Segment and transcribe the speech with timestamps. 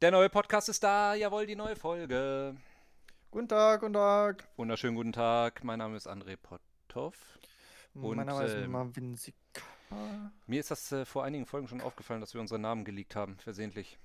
[0.00, 2.54] Der neue Podcast ist da, jawohl, die neue Folge.
[3.30, 4.46] Guten Tag, guten Tag.
[4.56, 7.16] Wunderschönen guten Tag, mein Name ist André Potthoff.
[7.94, 9.34] Und, mein Name ist ähm, Marvin Sick.
[10.46, 13.38] Mir ist das äh, vor einigen Folgen schon aufgefallen, dass wir unsere Namen geleakt haben,
[13.38, 13.98] versehentlich.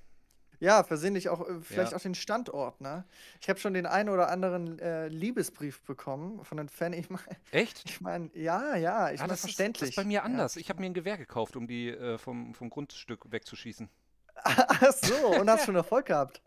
[0.60, 1.98] Ja, versehentlich auch, äh, vielleicht Ja.
[1.98, 3.06] auch den Standort, ne?
[3.42, 6.94] Ich habe schon den einen oder anderen äh, Liebesbrief bekommen von einem Fan.
[6.94, 7.82] Ich meine, Echt?
[7.90, 9.90] ich mein, ja, ja, ich Ah, meine, das, ist, das verständlich.
[9.92, 10.24] ist bei mir ja.
[10.24, 10.56] anders.
[10.58, 13.90] Ich habe mir ein Gewehr gekauft, um die äh, vom, vom Grundstück wegzuschießen.
[14.44, 16.42] Ach so, und hast schon Erfolg gehabt.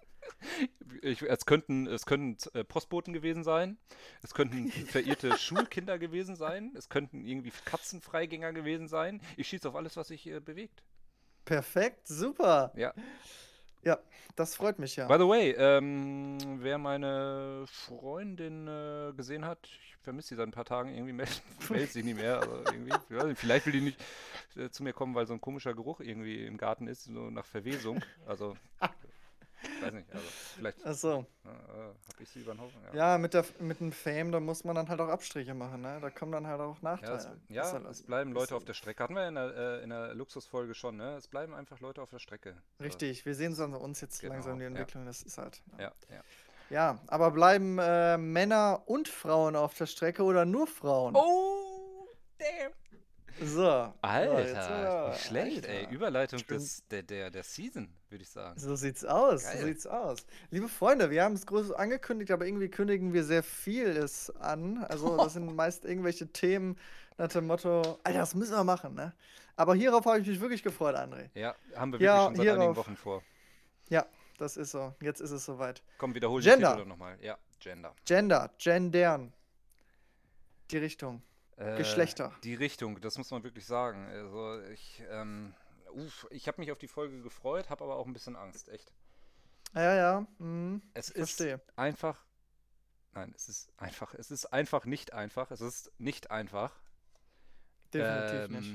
[1.03, 3.79] Ich, es könnten, es könnten äh, Postboten gewesen sein,
[4.23, 9.21] es könnten verirrte Schulkinder gewesen sein, es könnten irgendwie Katzenfreigänger gewesen sein.
[9.37, 10.83] Ich schieße auf alles, was sich äh, bewegt.
[11.45, 12.73] Perfekt, super.
[12.77, 12.95] Ja.
[13.85, 13.99] Ja,
[14.37, 15.09] das freut mich ja.
[15.09, 20.53] By the way, ähm, wer meine Freundin äh, gesehen hat, ich vermisse sie seit ein
[20.53, 22.39] paar Tagen, irgendwie meldet, meldet sich nicht mehr.
[22.41, 24.01] Also irgendwie, nicht, vielleicht will die nicht
[24.57, 27.47] äh, zu mir kommen, weil so ein komischer Geruch irgendwie im Garten ist, so nach
[27.47, 28.03] Verwesung.
[28.27, 28.57] Also,
[29.63, 31.27] ich weiß nicht, also vielleicht Ach so.
[31.45, 32.81] äh, habe ich sie über den Haufen.
[32.93, 35.99] Ja, mit, der, mit dem Fame, da muss man dann halt auch Abstriche machen, ne?
[36.01, 37.17] Da kommen dann halt auch Ja, Nachteile.
[37.17, 39.03] es, Ist ja, halt- es bleiben Leute auf der Strecke.
[39.05, 41.15] Hatten wir in der, äh, in der Luxusfolge schon, ne?
[41.17, 42.57] Es bleiben einfach Leute auf der Strecke.
[42.79, 44.69] So, Richtig, wir sehen es an uns jetzt Genau, langsam, die ja.
[44.69, 45.63] Entwicklung, das ist halt.
[45.79, 46.23] Ja, ja.
[46.73, 51.15] Ja, aber bleiben äh, Männer und Frauen auf der Strecke oder nur Frauen?
[51.15, 52.73] Oh, damn.
[53.47, 53.57] So.
[53.57, 53.93] so,
[54.39, 55.81] jetzt Alter, nicht schlecht, ey.
[55.81, 55.91] Alter.
[55.91, 58.59] Überleitung des, der, der, der Season, würde ich sagen.
[58.59, 59.59] So sieht's aus, Geil.
[59.59, 60.25] so sieht's aus.
[60.51, 64.83] Liebe Freunde, wir haben es groß angekündigt, aber irgendwie kündigen wir sehr vieles an.
[64.85, 66.79] Also das sind meist irgendwelche Themen
[67.19, 69.13] nach dem Motto, Alter, das müssen wir machen, ne?
[69.57, 71.29] Aber hierauf habe ich mich wirklich gefreut, André.
[71.35, 72.77] Ja, haben wir Ja, wirklich schon seit einigen hierauf.
[72.79, 73.23] Wochen vor.
[73.91, 74.07] Ja,
[74.43, 74.95] das ist so.
[75.01, 75.83] Jetzt ist es soweit.
[75.99, 76.71] Komm, wiederhol Gender.
[76.71, 77.19] den Titel nochmal.
[77.23, 77.95] Ja, Gender.
[78.05, 79.33] Gender, gendern.
[80.71, 81.23] Die Richtung.
[81.57, 82.33] Äh, Geschlechter.
[82.43, 84.07] Die Richtung, das muss man wirklich sagen.
[84.07, 85.55] Also ich, ähm,
[85.93, 88.93] uff, ich habe mich auf die Folge gefreut, habe aber auch ein bisschen Angst, echt.
[89.75, 90.27] Ja, ja.
[90.39, 90.83] Mhm.
[90.95, 91.55] Es Verstehe.
[91.55, 92.25] ist einfach,
[93.15, 95.51] nein, es ist einfach, es ist einfach nicht einfach.
[95.51, 96.73] Es ist nicht einfach.
[97.95, 98.73] Definitiv nicht.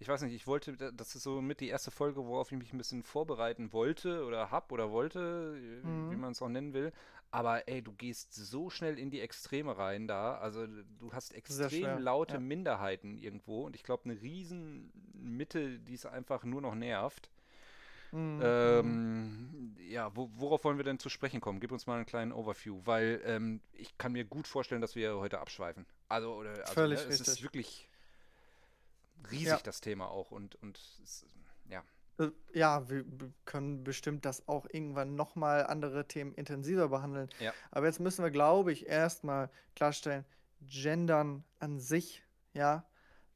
[0.00, 2.58] Ich weiß nicht, ich wollte, da- das ist so mit die erste Folge, worauf ich
[2.58, 6.20] mich ein bisschen vorbereiten wollte oder hab oder wollte, äh, wie Mhm.
[6.20, 6.92] man es auch nennen will.
[7.30, 10.38] Aber ey, du gehst so schnell in die Extreme rein da.
[10.38, 10.66] Also
[10.98, 12.40] du hast extrem laute ja.
[12.40, 17.30] Minderheiten irgendwo und ich glaube eine riesen Mitte, die es einfach nur noch nervt.
[18.12, 18.40] Mhm.
[18.40, 21.60] Ähm, ja, wo, worauf wollen wir denn zu sprechen kommen?
[21.60, 25.16] Gib uns mal einen kleinen Overview, weil ähm, ich kann mir gut vorstellen, dass wir
[25.18, 25.86] heute abschweifen.
[26.08, 27.42] Also, oder, also Völlig ne, es ist richtig.
[27.42, 27.87] wirklich
[29.30, 29.58] riesig, Ja.
[29.62, 30.30] das Thema auch.
[30.30, 31.24] Und, und es,
[31.68, 31.82] ja,
[32.18, 33.04] Äh, Ja, wir
[33.44, 37.28] können bestimmt das auch irgendwann nochmal andere Themen intensiver behandeln.
[37.40, 37.52] Ja.
[37.70, 40.24] Aber jetzt müssen wir, glaube ich, erstmal klarstellen,
[40.60, 42.84] Gendern an sich, ja.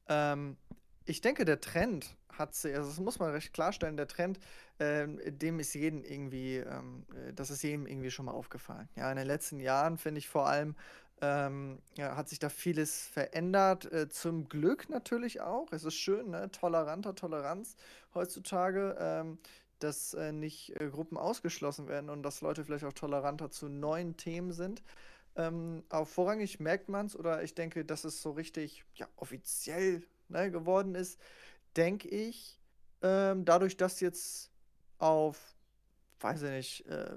[0.07, 0.57] Ähm,
[1.05, 4.39] ich denke, der Trend hat sich, also das muss man recht klarstellen, der Trend,
[4.79, 8.89] ähm, dem ist jedem irgendwie, ähm, äh, das ist jedem irgendwie schon mal aufgefallen.
[8.95, 10.75] Ja, in den letzten Jahren finde ich vor allem,
[11.23, 13.89] ähm, ja, hat sich da vieles verändert.
[13.93, 15.71] Äh, zum Glück natürlich auch.
[15.71, 16.51] Es ist schön, ne?
[16.51, 17.77] Toleranter Toleranz
[18.13, 19.39] heutzutage, ähm,
[19.79, 24.17] dass äh, nicht äh, Gruppen ausgeschlossen werden und dass Leute vielleicht auch toleranter zu neuen
[24.17, 24.83] Themen sind.
[25.37, 30.03] Ähm, aber vorrangig merkt man es, oder ich denke, dass es so richtig ja, offiziell
[30.27, 31.21] ne, geworden ist,
[31.77, 32.59] denke ich,
[33.01, 34.51] ähm, dadurch, dass jetzt
[34.97, 35.55] auf,
[36.19, 37.15] weiß ich nicht, äh,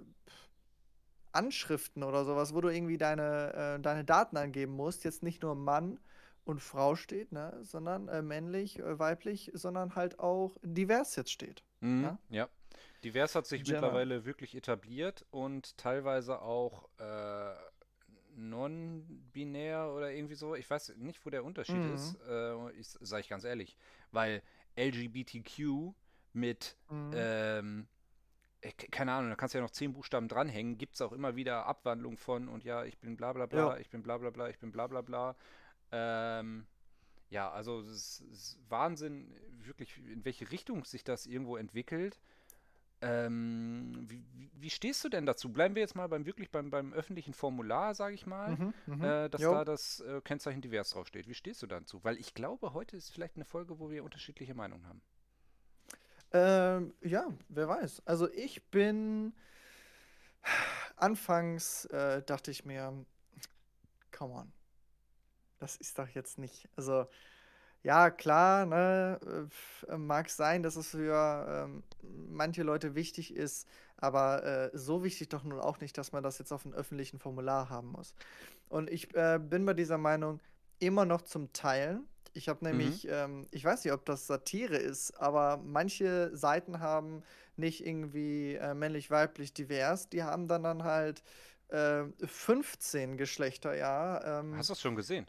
[1.36, 5.54] Anschriften oder sowas, wo du irgendwie deine, äh, deine Daten angeben musst, jetzt nicht nur
[5.54, 5.98] Mann
[6.44, 11.62] und Frau steht, ne, sondern äh, männlich, äh, weiblich, sondern halt auch divers jetzt steht.
[11.80, 12.19] Mhm, Ja?
[12.30, 12.48] ja.
[13.04, 13.80] Divers hat sich Gender.
[13.80, 17.54] mittlerweile wirklich etabliert und teilweise auch äh,
[18.36, 20.54] non-binär oder irgendwie so.
[20.54, 21.94] Ich weiß nicht, wo der Unterschied Mhm.
[21.94, 23.76] ist, äh, ich, sage ich ganz ehrlich.
[24.12, 24.42] Weil
[24.76, 25.94] LGBTQ
[26.32, 27.12] mit, Mhm.
[27.14, 27.95] ähm, äh,
[28.72, 31.66] keine Ahnung, da kannst du ja noch zehn Buchstaben dranhängen, gibt es auch immer wieder
[31.66, 33.77] Abwandlungen von und ja, ich bin bla bla bla, Ja.
[33.78, 35.37] ich bin bla bla bla, ich bin bla bla bla.
[35.93, 36.66] Ähm,
[37.28, 39.34] ja, also es ist, Wahnsinn,
[39.65, 42.21] wirklich, in welche Richtung sich das irgendwo entwickelt.
[43.03, 45.53] Ähm, wie, wie- wie stehst du denn dazu?
[45.53, 49.03] Bleiben wir jetzt mal beim wirklich beim, beim öffentlichen Formular, sage ich mal, Mhm, mhm.
[49.04, 49.53] äh, dass Jo.
[49.53, 51.28] da das äh, Kennzeichen divers draufsteht.
[51.28, 52.03] Wie stehst du dazu?
[52.04, 55.03] Weil ich glaube, heute ist vielleicht eine Folge, wo wir unterschiedliche Meinungen haben.
[56.32, 58.02] Ähm, ja, wer weiß.
[58.04, 59.32] Also ich bin
[60.96, 62.92] anfangs äh, dachte ich mir,
[64.16, 64.52] come on,
[65.58, 66.68] das ist doch jetzt nicht.
[66.76, 67.06] Also
[67.82, 69.20] ja, klar, ne,
[69.88, 75.28] äh, mag sein, dass es für ähm, manche Leute wichtig ist, aber äh, so wichtig
[75.28, 78.14] doch nun auch nicht, dass man das jetzt auf einem öffentlichen Formular haben muss.
[78.68, 80.40] Und ich äh, bin bei dieser Meinung
[80.80, 82.08] immer noch zum Teilen.
[82.36, 87.22] Ich habe nämlich, ähm, ich weiß nicht, ob das Satire ist, aber manche Seiten haben
[87.56, 90.09] nicht irgendwie äh, männlich-weiblich divers.
[90.10, 91.22] Die haben dann, dann halt
[91.68, 94.41] äh, 15 Geschlechter, ja.
[94.41, 95.27] Ähm, Hast du das schon gesehen?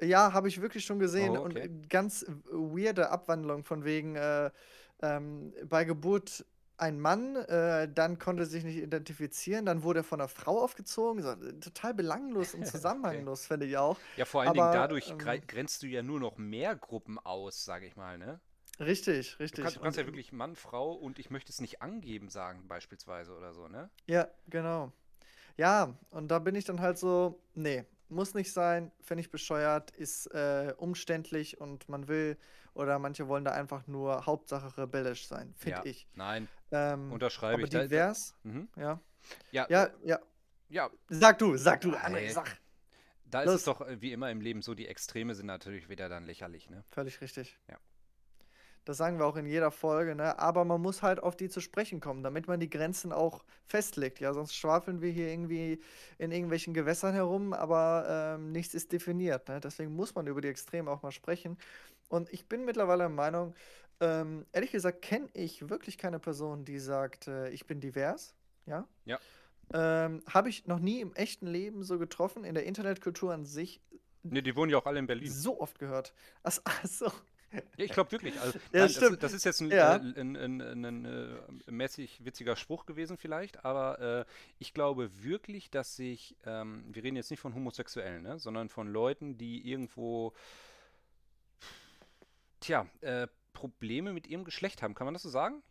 [0.00, 1.36] Ja, habe ich wirklich schon gesehen.
[1.36, 1.66] Oh, Und okay.
[1.66, 4.50] äh, ganz weirde Abwandlung von wegen äh,
[5.02, 6.44] ähm, bei Geburt
[6.78, 11.22] ein Mann, äh, dann konnte sich nicht identifizieren, dann wurde er von einer Frau aufgezogen.
[11.22, 13.98] So, äh, total belanglos und zusammenhanglos, finde ich auch.
[14.16, 17.64] Ja, vor allen Dingen Aber, dadurch ähm, grenzt du ja nur noch mehr Gruppen aus,
[17.64, 18.40] sage ich mal, ne?
[18.80, 19.62] Richtig, Du richtig.
[19.64, 23.36] kannst, du kannst ja wirklich Mann, Frau und ich möchte es nicht angeben sagen, beispielsweise
[23.36, 23.90] oder so, ne?
[24.06, 24.92] Ja, genau.
[25.56, 29.90] Ja, und da bin ich dann halt so, nee, muss nicht sein, finde ich bescheuert,
[29.90, 32.36] ist äh, umständlich und man will,
[32.74, 35.84] oder manche wollen da einfach nur Hauptsache rebellisch sein, finde Ja.
[35.84, 36.06] ich.
[36.14, 37.70] Nein, Ähm, unterschreibe ich.
[37.70, 38.68] Da- da- divers, Mhm.
[38.76, 39.00] ja.
[39.52, 40.18] Ja, Ja, ja.
[40.68, 42.56] ja, Sag du, sag du, Äh, André, sag.
[43.24, 43.54] da ist Los.
[43.56, 46.70] es doch äh, wie immer im Leben so, die Extreme sind natürlich wieder dann lächerlich,
[46.70, 46.82] ne?
[46.90, 47.58] Völlig richtig.
[47.68, 47.76] Ja.
[48.84, 50.38] Das sagen wir auch in jeder Folge, ne?
[50.38, 54.18] Aber man muss halt auf die zu sprechen kommen, damit man die Grenzen auch festlegt.
[54.20, 55.82] Ja, sonst schwafeln wir hier irgendwie
[56.16, 59.46] in irgendwelchen Gewässern herum, aber ähm, nichts ist definiert.
[59.48, 59.60] Ne?
[59.60, 61.58] Deswegen muss man über die Extreme auch mal sprechen.
[62.08, 63.54] Und ich bin mittlerweile der Meinung,
[64.00, 68.34] ähm, ehrlich gesagt, kenne ich wirklich keine Person, die sagt, äh, ich bin divers.
[68.66, 68.86] Ja.
[69.04, 69.18] Ja.
[69.72, 73.80] Ähm, Habe ich noch nie im echten Leben so getroffen, in der Internetkultur an sich
[74.24, 75.30] Ne, die wohnen ja auch alle in Berlin.
[75.30, 76.12] so oft gehört.
[76.42, 77.06] Ach, ach so.
[77.52, 78.38] Ja, ich glaube wirklich.
[78.40, 79.22] Also, Ja, nein, stimmt.
[79.22, 79.96] Das, das ist jetzt ein, Ja.
[79.96, 81.04] äh, ein, ein, ein, ein
[81.66, 87.02] äh, mäßig witziger Spruch gewesen vielleicht, aber äh, ich glaube wirklich, dass sich, ähm, wir
[87.04, 90.34] reden jetzt nicht von Homosexuellen, ne, sondern von Leuten, die irgendwo,
[92.60, 93.28] tja, äh,
[93.58, 94.94] Probleme mit ihrem Geschlecht haben.
[94.94, 95.62] Kann man das so sagen?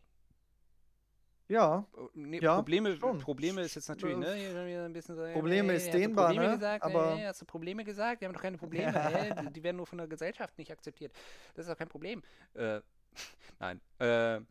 [1.47, 3.19] Ja, Oh, Nee, Ja, Probleme, schon.
[3.19, 6.25] Probleme ist jetzt natürlich, Äh, ne, hier wieder ein bisschen so, Probleme hey, ist dehnbar,
[6.27, 6.55] Probleme ne?
[6.55, 6.83] gesagt?
[6.83, 8.19] Aber- Hey, hast du Probleme gesagt?
[8.19, 8.91] Wir haben doch keine Probleme,
[9.31, 9.33] hä?
[9.41, 11.13] Die- Die werden nur von der Gesellschaft nicht akzeptiert.
[11.55, 12.21] Das ist doch kein Problem.
[12.53, 12.81] Äh,
[13.59, 13.79] nein.
[14.01, 14.41] Äh, äh,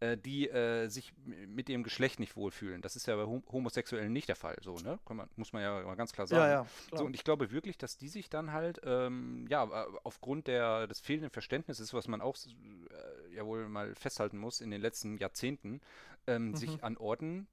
[0.00, 2.82] die äh, sich mit ihrem Geschlecht nicht wohlfühlen.
[2.82, 4.98] Das ist ja bei Hom Homosexuellen nicht der Fall, so, ne?
[5.08, 6.42] Man, muss man ja mal ganz klar sagen.
[6.42, 6.66] ja, ja.
[6.88, 6.98] Klar.
[6.98, 10.86] So, und ich glaube wirklich, dass die sich dann halt, ähm, ja, äh, aufgrund der,
[10.86, 15.16] des fehlenden Verständnisses, was man auch äh, ja wohl mal festhalten muss in den letzten
[15.16, 15.80] Jahrzehnten,
[16.26, 16.56] ähm, Mhm.
[16.56, 17.46] sich an Orten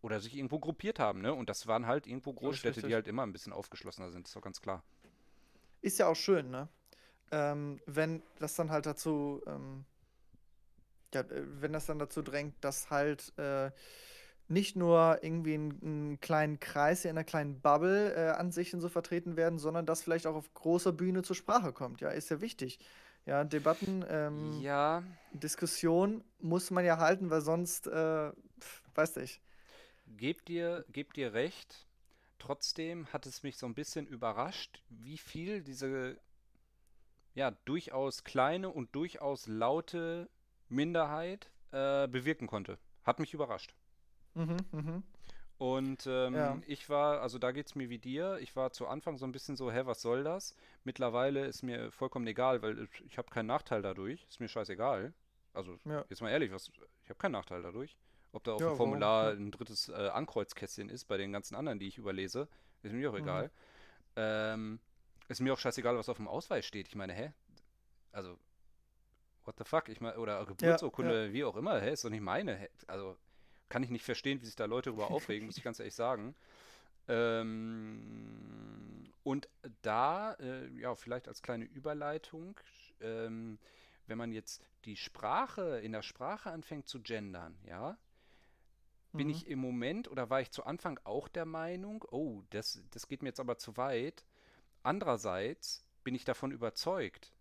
[0.00, 1.32] oder sich irgendwo gruppiert haben, ne?
[1.34, 4.42] Und das waren halt irgendwo Großstädte, die halt immer ein bisschen aufgeschlossener sind, ist doch
[4.42, 4.82] ganz klar.
[5.80, 6.68] Ist ja auch schön, ne?
[7.30, 9.84] Ähm, wenn das dann halt dazu, ähm,
[11.14, 13.70] ja, äh, wenn das dann dazu drängt, dass halt äh,
[14.48, 19.36] nicht nur irgendwie in einem kleinen Kreis, in einer kleinen Bubble äh, Ansichten so vertreten
[19.36, 22.00] werden, sondern dass vielleicht auch auf großer Bühne zur Sprache kommt.
[22.00, 22.78] Ja, ist ja wichtig.
[23.24, 29.40] Ja, Debatten, ähm, Ja, Diskussion muss man ja halten, weil sonst, äh, pf, weiß ich.
[30.06, 31.86] Gebt dir, gebt dir recht.
[32.38, 36.18] Trotzdem hat es mich so ein bisschen überrascht, wie viel diese
[37.34, 40.28] ja durchaus kleine und durchaus laute
[40.72, 42.78] Minderheit äh, bewirken konnte.
[43.04, 43.74] Hat mich überrascht.
[44.34, 45.02] Mhm, mhm.
[45.58, 46.60] Und ähm, Ja.
[46.66, 49.32] ich war, also da geht es mir wie dir, ich war zu Anfang so ein
[49.32, 50.56] bisschen so, hä, was soll das?
[50.82, 55.14] Mittlerweile ist mir vollkommen egal, weil ich, habe keinen Nachteil dadurch, ist mir scheißegal.
[55.52, 56.04] Also Ja.
[56.08, 56.68] jetzt mal ehrlich, was,
[57.04, 57.96] ich habe keinen Nachteil dadurch.
[58.32, 58.78] Ob da auf Ja, dem warum?
[58.78, 59.36] Formular Ja.
[59.36, 62.48] ein drittes äh, Ankreuzkästchen ist bei den ganzen anderen, die ich überlese,
[62.82, 63.20] ist mir auch Mhm.
[63.20, 63.50] egal.
[64.16, 64.80] Ähm,
[65.28, 66.88] ist mir auch scheißegal, was auf dem Ausweis steht.
[66.88, 67.32] Ich meine, hä?
[68.10, 68.36] Also,
[69.44, 69.88] what the fuck?
[69.88, 71.92] Ich meine, oder Geburtsurkunde, wie auch immer, hä?
[71.92, 72.68] Ist doch nicht meine.
[72.86, 73.16] Also,
[73.68, 76.34] kann ich nicht verstehen, wie sich da Leute darüber aufregen, muss ich ganz ehrlich sagen.
[77.08, 79.48] Ähm, und
[79.82, 82.58] da, äh, ja, vielleicht als kleine Überleitung,
[83.00, 83.58] ähm,
[84.06, 87.96] wenn man jetzt die Sprache, in der Sprache anfängt zu gendern, ja,
[89.12, 89.28] bin Mhm.
[89.28, 93.22] ich im Moment oder war ich zu Anfang auch der Meinung, oh, das, das geht
[93.22, 94.24] mir jetzt aber zu weit.
[94.82, 97.32] Andererseits bin ich davon überzeugt,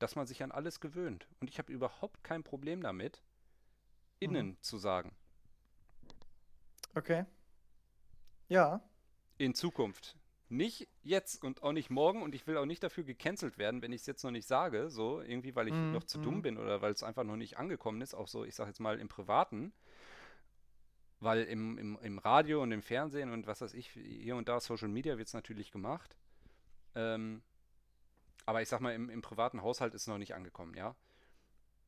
[0.00, 1.28] dass man sich an alles gewöhnt.
[1.40, 3.22] Und ich habe überhaupt kein Problem damit,
[4.18, 5.14] innen zu sagen.
[6.94, 7.24] Okay.
[8.48, 8.82] Ja.
[9.38, 10.16] In Zukunft.
[10.48, 13.92] Nicht jetzt und auch nicht morgen und ich will auch nicht dafür gecancelt werden, wenn
[13.92, 16.22] ich es jetzt noch nicht sage, so irgendwie, weil ich Mhm, noch zu mhm.
[16.24, 18.80] dumm bin oder weil es einfach noch nicht angekommen ist, auch so, ich sag jetzt
[18.80, 19.72] mal im Privaten.
[21.20, 24.58] Weil im, im, im Radio und im Fernsehen und was weiß ich, hier und da
[24.58, 26.16] Social Media wird es natürlich gemacht.
[26.94, 27.42] Ähm,
[28.50, 30.96] aber ich sag mal, im, im privaten Haushalt ist es noch nicht angekommen, ja.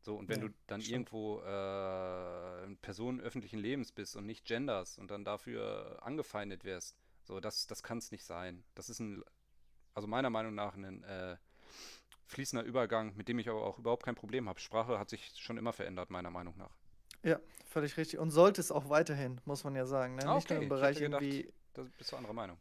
[0.00, 1.12] So, und wenn Nee, du dann stimmt.
[1.12, 7.40] irgendwo äh, Person öffentlichen Lebens bist und nicht genders und dann dafür angefeindet wirst, so,
[7.40, 8.64] das, das kann es nicht sein.
[8.74, 9.22] Das ist ein,
[9.94, 11.36] also meiner Meinung nach ein äh,
[12.26, 14.60] fließender Übergang, mit dem ich aber auch überhaupt kein Problem habe.
[14.60, 16.76] Sprache hat sich schon immer verändert, meiner Meinung nach.
[17.22, 18.18] Ja, völlig richtig.
[18.18, 20.16] Und sollte es auch weiterhin, muss man ja sagen.
[20.16, 20.26] Ne?
[20.26, 20.64] Ah, Nicht nur okay.
[20.64, 21.52] im Ich Bereich gedacht, irgendwie.
[21.74, 22.58] Da bist du anderer Meinung.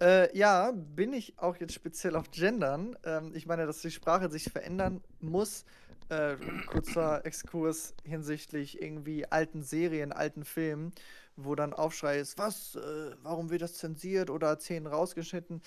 [0.00, 2.96] Äh, ja, bin ich auch jetzt speziell auf Gendern.
[3.04, 5.64] Ähm, ich meine, dass die Sprache sich verändern muss,
[6.08, 10.92] äh, kurzer Exkurs hinsichtlich irgendwie alten Serien, alten Filmen,
[11.36, 15.62] wo dann Aufschrei ist, was, äh, warum wird das zensiert oder Szenen rausgeschnitten?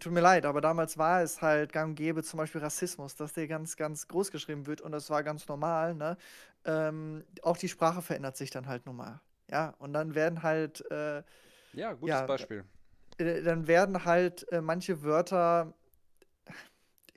[0.00, 3.32] Tut mir leid, aber damals war es halt gang und gäbe, zum Beispiel Rassismus, dass
[3.32, 6.16] der ganz, ganz groß geschrieben wird und das war ganz normal, ne?
[6.64, 9.20] Ähm, auch die Sprache verändert sich dann halt normal.
[9.50, 10.84] Ja, und dann werden halt.
[10.90, 11.22] Äh,
[11.74, 12.64] ja, gutes ja, Beispiel.
[13.18, 15.74] Äh, dann werden halt äh, manche Wörter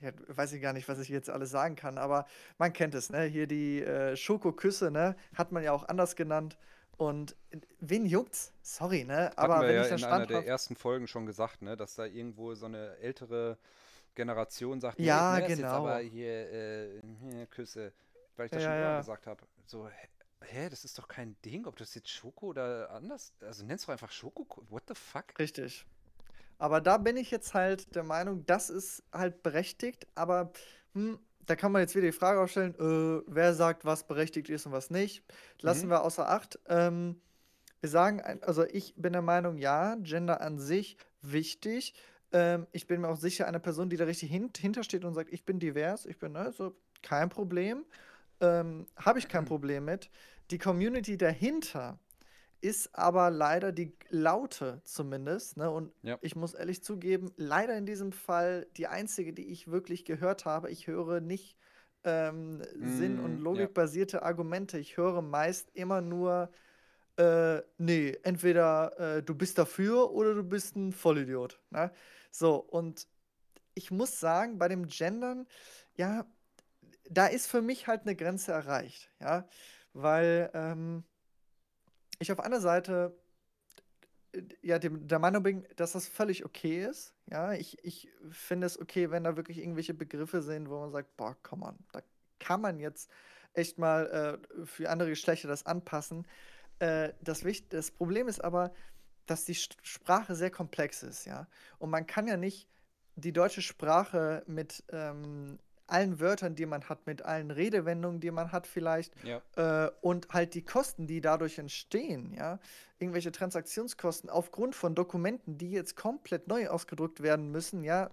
[0.00, 2.26] ja, weiß ich gar nicht, was ich jetzt alles sagen kann, aber
[2.56, 3.24] man kennt es, ne?
[3.24, 5.16] Hier die äh, Schokoküsse, ne?
[5.34, 6.56] Hat man ja auch anders genannt.
[6.96, 8.52] Und äh, wen juckt's?
[8.62, 9.36] Sorry, ne?
[9.36, 11.76] Aber Hatten wir wenn ja ich in einer der ersten Folgen schon gesagt, ne?
[11.76, 13.58] Dass da irgendwo so eine ältere
[14.14, 15.68] Generation sagt, ja, nee, genau.
[15.68, 17.00] aber hier, äh,
[17.30, 17.92] hier Küsse,
[18.36, 18.98] weil ich das ja, schon ja.
[18.98, 19.42] gesagt habe.
[19.66, 19.88] So,
[20.40, 23.92] hä, das ist doch kein Ding, ob das jetzt Schoko oder anders, also nennst du
[23.92, 25.38] einfach Schoko, what the fuck?
[25.38, 25.86] Richtig.
[26.58, 30.52] Aber da bin ich jetzt halt der Meinung, das ist halt berechtigt, aber
[30.94, 34.66] hm, da kann man jetzt wieder die Frage aufstellen, äh, wer sagt, was berechtigt ist
[34.66, 35.24] und was nicht.
[35.60, 35.90] Lassen mhm.
[35.90, 36.58] wir außer Acht.
[36.66, 37.20] Ähm,
[37.80, 41.94] wir sagen, also ich bin der Meinung, ja, Gender an sich wichtig.
[42.32, 45.32] Ähm, ich bin mir auch sicher, eine Person, die da richtig hin hintersteht und sagt,
[45.32, 47.84] ich bin divers, ich bin also kein Problem,
[48.40, 50.10] ähm, habe ich kein Problem mit.
[50.50, 51.98] Die Community dahinter,
[52.60, 55.56] ist aber leider die Laute zumindest.
[55.56, 55.70] Ne?
[55.70, 56.18] Und ja.
[56.22, 60.70] ich muss ehrlich zugeben, leider in diesem Fall die einzige, die ich wirklich gehört habe.
[60.70, 61.56] Ich höre nicht
[62.04, 64.22] ähm, mm, Sinn- und Logikbasierte ja.
[64.22, 64.78] Argumente.
[64.78, 66.50] Ich höre meist immer nur,
[67.16, 71.60] äh, nee, entweder äh, du bist dafür oder du bist ein Vollidiot.
[71.70, 71.92] Ne?
[72.30, 73.06] So, und
[73.74, 75.46] ich muss sagen, bei dem Gendern,
[75.94, 76.26] ja,
[77.08, 79.10] da ist für mich halt eine Grenze erreicht.
[79.20, 79.48] Ja,
[79.92, 80.50] weil.
[80.54, 81.04] Ähm,
[82.20, 83.16] ich auf einer Seite
[84.62, 87.14] ja, dem, der Meinung bin, dass das völlig okay ist.
[87.30, 91.16] Ja, ich, ich finde es okay, wenn da wirklich irgendwelche Begriffe sind, wo man sagt,
[91.16, 92.02] boah, komm on, da
[92.38, 93.10] kann man jetzt
[93.54, 96.26] echt mal äh, für andere Geschlechter das anpassen.
[96.78, 98.72] Äh, das, das Problem ist aber,
[99.26, 101.48] dass die Sprache sehr komplex ist, ja.
[101.78, 102.68] Und man kann ja nicht
[103.16, 108.52] die deutsche Sprache mit ähm, allen Wörtern, die man hat, mit allen Redewendungen, die man
[108.52, 109.40] hat vielleicht ja.
[109.56, 112.58] äh, und halt die Kosten, die dadurch entstehen, ja,
[112.98, 118.10] irgendwelche Transaktionskosten aufgrund von Dokumenten, die jetzt komplett neu ausgedrückt werden müssen, ja,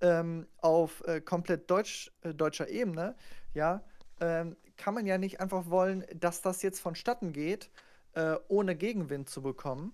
[0.00, 3.14] ähm, auf äh, komplett deutsch, äh, deutscher Ebene,
[3.54, 3.82] ja,
[4.20, 7.70] ähm, kann man ja nicht einfach wollen, dass das jetzt vonstatten geht,
[8.12, 9.92] äh, ohne Gegenwind zu bekommen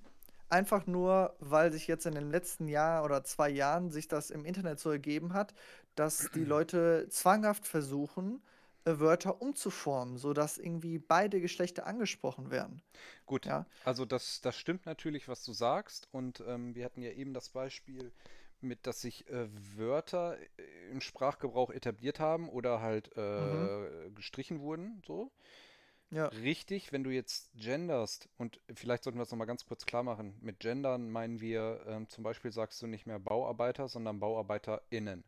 [0.52, 4.44] einfach nur, weil sich jetzt in den letzten Jahr oder zwei Jahren sich das im
[4.44, 5.54] Internet so ergeben hat,
[5.94, 8.42] dass die Leute zwanghaft versuchen,
[8.84, 12.82] äh, Wörter umzuformen, sodass irgendwie beide Geschlechter angesprochen werden.
[13.26, 13.66] Gut, ja?
[13.84, 16.08] also das, das stimmt natürlich, was du sagst.
[16.12, 18.12] Und ähm, wir hatten ja eben das Beispiel
[18.60, 24.14] mit, dass sich äh, Wörter äh, im Sprachgebrauch etabliert haben oder halt äh, mhm.
[24.14, 25.32] gestrichen wurden, so.
[26.12, 26.26] Ja.
[26.26, 30.36] Richtig, wenn du jetzt genderst, und vielleicht sollten wir das nochmal ganz kurz klar machen,
[30.42, 35.24] mit gendern meinen wir ähm, zum Beispiel sagst du nicht mehr Bauarbeiter, sondern BauarbeiterInnen.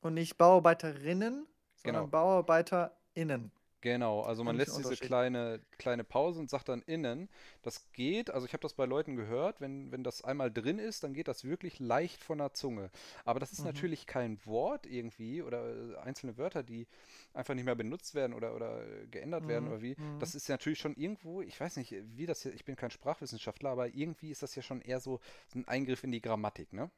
[0.00, 2.10] Und nicht Bauarbeiterinnen, sondern genau.
[2.10, 3.52] BauarbeiterInnen.
[3.86, 7.28] Genau, also man lässt diese kleine, kleine Pause und sagt dann innen.
[7.62, 11.04] Das geht, also ich habe das bei Leuten gehört, wenn, wenn das einmal drin ist,
[11.04, 12.90] dann geht das wirklich leicht von der Zunge.
[13.24, 13.66] Aber das ist mhm.
[13.66, 16.88] natürlich kein Wort irgendwie oder äh, einzelne Wörter, die
[17.32, 19.48] einfach nicht mehr benutzt werden oder, oder geändert mhm.
[19.48, 19.94] werden oder wie.
[19.96, 20.18] Mhm.
[20.18, 22.90] Das ist ja natürlich schon irgendwo, ich weiß nicht, wie das hier, ich bin kein
[22.90, 25.20] Sprachwissenschaftler, aber irgendwie ist das ja schon eher so
[25.54, 26.90] ein Eingriff in die Grammatik, ne?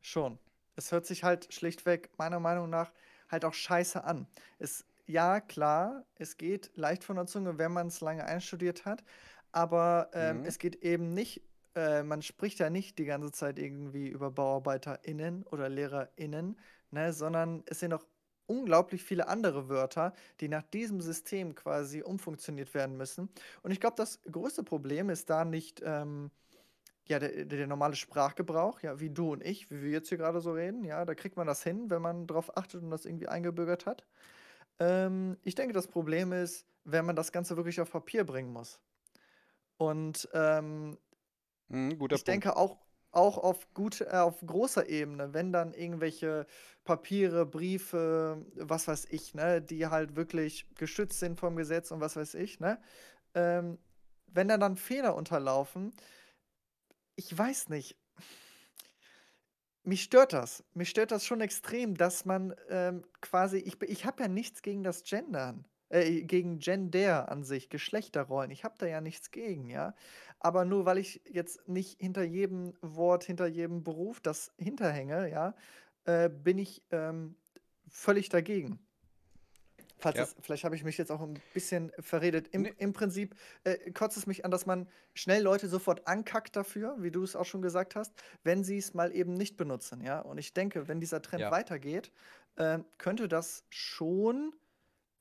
[0.00, 0.38] Schon
[0.76, 2.92] es hört sich halt schlichtweg meiner Meinung nach
[3.28, 4.26] halt auch scheiße an.
[4.58, 9.02] Es, ja, klar, es geht leicht von der Zunge, wenn man es lange einstudiert hat,
[9.50, 10.44] aber ähm, mhm.
[10.46, 11.42] es geht eben nicht,
[11.74, 16.58] äh, man spricht ja nicht die ganze Zeit irgendwie über BauarbeiterInnen oder LehrerInnen,
[16.90, 18.06] ne, sondern es sind auch
[18.46, 23.28] unglaublich viele andere Wörter, die nach diesem System quasi umfunktioniert werden müssen.
[23.62, 26.30] Und ich glaube, das größte Problem ist da nicht, ähm,
[27.06, 30.40] ja, der, der normale Sprachgebrauch, ja, wie du und ich, wie wir jetzt hier gerade
[30.40, 33.28] so reden, ja, da kriegt man das hin, wenn man darauf achtet und das irgendwie
[33.28, 34.06] eingebürgert hat.
[34.78, 38.80] Ähm, ich denke, das Problem ist, wenn man das Ganze wirklich auf Papier bringen muss.
[39.76, 40.98] Und ähm,
[41.68, 42.28] mhm, ich Punkt.
[42.28, 42.78] denke auch,
[43.12, 46.46] auch auf, gut, äh, auf großer Ebene, wenn dann irgendwelche
[46.84, 52.16] Papiere, Briefe, was weiß ich, ne, die halt wirklich geschützt sind vom Gesetz und was
[52.16, 52.80] weiß ich, ne,
[53.34, 53.78] ähm,
[54.26, 55.92] wenn da dann Fehler unterlaufen,
[57.16, 57.96] ich weiß nicht.
[59.84, 60.64] Mich stört das.
[60.74, 64.84] Mich stört das schon extrem, dass man ähm, quasi, ich, ich habe ja nichts gegen
[64.84, 68.52] das Gendern, äh, gegen Gender an sich, Geschlechterrollen.
[68.52, 69.94] Ich habe da ja nichts gegen, ja.
[70.38, 75.54] Aber nur weil ich jetzt nicht hinter jedem Wort, hinter jedem Beruf das hinterhänge, ja,
[76.04, 77.36] äh, bin ich ähm,
[77.88, 78.78] völlig dagegen.
[80.02, 80.22] Falls Ja.
[80.22, 82.48] es, vielleicht habe ich mich jetzt auch ein bisschen verredet.
[82.48, 82.74] Im, Nee.
[82.76, 87.10] im Prinzip äh, kotzt es mich an, dass man schnell Leute sofort ankackt dafür, wie
[87.10, 88.12] du es auch schon gesagt hast,
[88.44, 90.20] wenn sie es mal eben nicht benutzen, ja.
[90.20, 91.50] Und ich denke, wenn dieser Trend Ja.
[91.50, 92.12] weitergeht,
[92.58, 94.54] ähm, könnte das schon,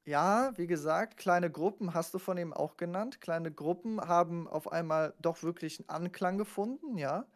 [0.06, 3.22] ja, wie gesagt, kleine Gruppen hast du von ihm auch genannt.
[3.22, 7.28] Kleine Gruppen haben auf einmal doch wirklich einen Anklang gefunden, ja.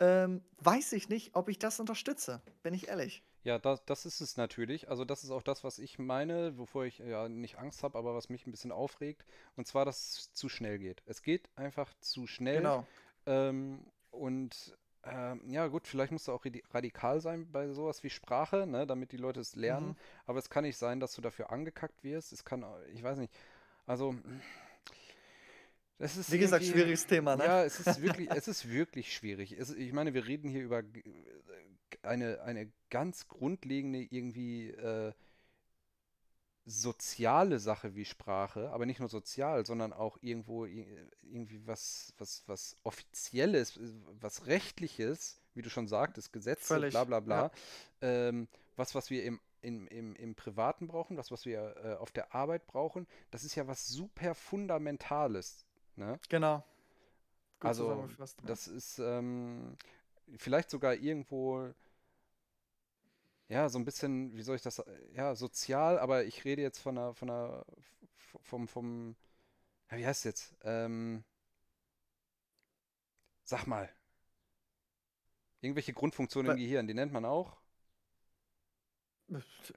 [0.00, 3.24] Ähm, weiß ich nicht, ob ich das unterstütze, bin ich ehrlich.
[3.48, 4.90] Ja, das, das ist es natürlich.
[4.90, 8.14] Also das ist auch das, was ich meine, wovor ich ja nicht Angst habe, aber
[8.14, 9.24] was mich ein bisschen aufregt.
[9.56, 11.02] Und zwar, dass es zu schnell geht.
[11.06, 12.58] Es geht einfach zu schnell.
[12.58, 12.86] Genau.
[13.24, 18.10] Ähm, und ähm, ja, gut, vielleicht musst du auch radi- radikal sein bei sowas wie
[18.10, 19.88] Sprache, ne, damit die Leute es lernen.
[19.88, 19.96] Mhm.
[20.26, 22.34] Aber es kann nicht sein, dass du dafür angekackt wirst.
[22.34, 23.32] Es kann, ich weiß nicht.
[23.86, 24.14] Also,
[25.96, 27.44] das ist Wie gesagt, schwieriges Thema, ne?
[27.46, 29.52] Ja, es ist wirklich, es ist wirklich schwierig.
[29.52, 30.82] Es, ich meine, wir reden hier über
[32.08, 35.12] eine, eine ganz grundlegende irgendwie äh,
[36.68, 42.76] soziale Sache wie Sprache, aber nicht nur sozial, sondern auch irgendwo irgendwie was, was, was
[42.82, 47.20] Offizielles, äh, was Rechtliches, wie du schon sagtest, Gesetze, Völlig, bla bla ja.
[47.20, 47.50] bla.
[48.02, 52.12] Ähm, was, was wir im, im, im, im Privaten brauchen, was, was wir äh, auf
[52.12, 55.64] der Arbeit brauchen, das ist ja was super Fundamentales.
[55.96, 56.18] Ne?
[56.28, 56.64] Genau.
[57.60, 58.26] Gut Also, ja.
[58.46, 59.76] das ist ähm,
[60.36, 61.72] vielleicht sogar irgendwo,
[63.48, 66.78] ja, so ein bisschen, wie soll ich das, äh, ja, sozial, aber ich rede jetzt
[66.78, 67.64] von einer, von einer,
[68.42, 69.16] vom, vom,
[69.90, 70.56] ja, wie heißt es jetzt?
[70.62, 71.24] Ähm,
[73.44, 73.90] sag mal,
[75.60, 77.56] irgendwelche Grundfunktionen im Gehirn, die nennt man auch?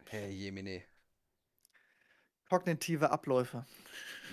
[0.10, 0.84] Herr Jemine.
[2.50, 3.66] Kognitive Abläufe.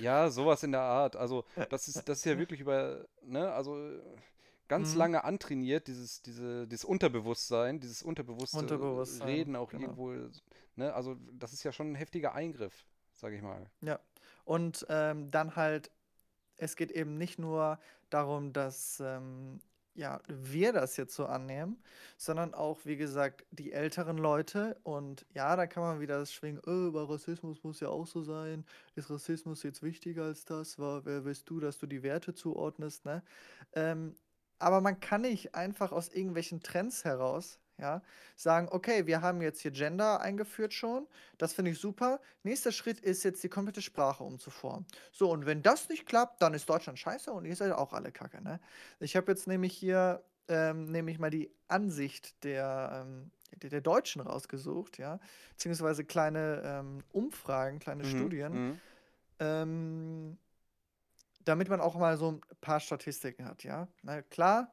[0.01, 1.15] Ja, sowas in der Art.
[1.15, 4.17] Also, das ist, das ist ja wirklich über, ne, also äh,
[4.69, 4.99] ganz Mhm.
[4.99, 9.83] lange antrainiert, dieses, diese, dieses Unterbewusstsein, dieses unterbewusste Unterbewusstsein, Reden auch genau.
[9.83, 10.13] irgendwo,
[10.77, 13.67] ne, also das ist ja schon ein heftiger Eingriff, sag ich mal.
[13.81, 13.99] Ja.
[14.45, 15.91] Und ähm, dann halt,
[16.57, 17.79] es geht eben nicht nur
[18.11, 19.61] darum, dass ähm,
[19.99, 21.83] ja, wir das jetzt so annehmen,
[22.17, 24.77] sondern auch, wie gesagt, die älteren Leute.
[24.85, 28.23] Und ja, da kann man wieder das schwingen, oh, aber Rassismus muss ja auch so
[28.23, 28.65] sein.
[28.95, 30.79] Ist Rassismus jetzt wichtiger als das?
[30.79, 33.25] Wer bist du, dass du die Werte zuordnest, ne?
[33.73, 34.15] Ähm,
[34.59, 38.03] aber man kann nicht einfach aus irgendwelchen Trends heraus, ja,
[38.35, 41.07] sagen, okay, wir haben jetzt hier Gender eingeführt schon.
[41.39, 42.21] Das finde ich super.
[42.43, 44.85] Nächster Schritt ist jetzt die komplette Sprache umzuformen.
[45.13, 48.11] So, und wenn das nicht klappt, dann ist Deutschland scheiße und ihr seid auch alle
[48.11, 48.59] kacke, ne?
[48.99, 53.31] Ich habe jetzt nämlich hier, ähm, nämlich mal die Ansicht der, ähm,
[53.63, 58.81] der, der Deutschen rausgesucht, ja, beziehungsweise kleine ähm, Umfragen, kleine Mhm, Studien, mhm.
[61.49, 63.89] Damit man auch mal so ein paar Statistiken hat, ja.
[64.03, 64.71] Na klar,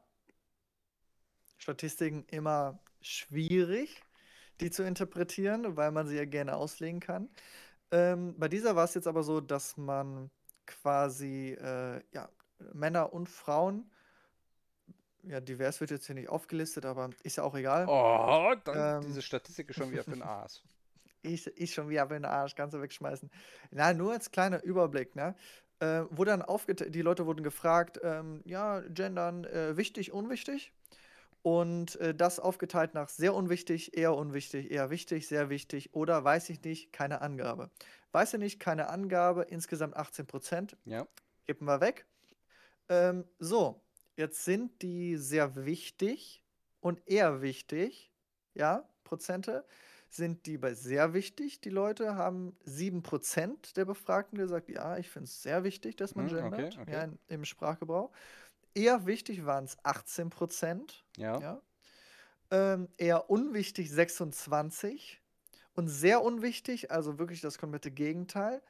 [1.57, 4.03] Statistiken immer schwierig,
[4.59, 7.29] die zu interpretieren, weil man sie ja gerne auslegen kann.
[7.91, 10.29] Ähm, bei dieser war es jetzt aber so, dass man
[10.65, 12.29] quasi äh, ja,
[12.73, 13.89] Männer und Frauen,
[15.23, 17.85] ja, divers wird jetzt hier nicht aufgelistet, aber ist ja auch egal.
[17.87, 19.07] Oh, dann Ähm.
[19.07, 20.61] diese Statistik ist schon wieder für den Arsch.
[21.27, 23.31] Ich, ich schon wieder in den Arsch, kannst du wegschmeißen.
[23.71, 25.35] Na, nur als kleiner Überblick, ne?
[25.79, 30.71] Äh, wurde dann aufgeteilt, die Leute wurden gefragt, ähm, ja, Gendern, äh, wichtig, unwichtig?
[31.41, 36.49] Und äh, das aufgeteilt nach sehr unwichtig, eher unwichtig, eher wichtig, sehr wichtig oder weiß
[36.49, 37.69] ich nicht, keine Angabe.
[38.13, 40.77] Weiß ich nicht, keine Angabe, insgesamt 18 Prozent.
[40.85, 41.05] Ja.
[41.45, 42.05] Kippen wir weg.
[42.89, 43.81] Ähm, so,
[44.15, 46.41] jetzt sind die sehr wichtig
[46.79, 48.11] und eher wichtig,
[48.53, 49.65] ja, Prozente,
[50.15, 51.61] sind die bei sehr wichtig.
[51.61, 56.25] Die Leute haben 7% der Befragten gesagt, ja, ich finde es sehr wichtig, dass man
[56.25, 56.91] okay, gendert, okay.
[56.91, 58.11] ja, in, im Sprachgebrauch.
[58.73, 61.39] Eher wichtig waren es 18%, Ja.
[61.39, 61.61] ja.
[62.51, 65.19] Ähm, eher unwichtig 26
[65.73, 68.61] und sehr unwichtig, also wirklich das komplette Gegenteil,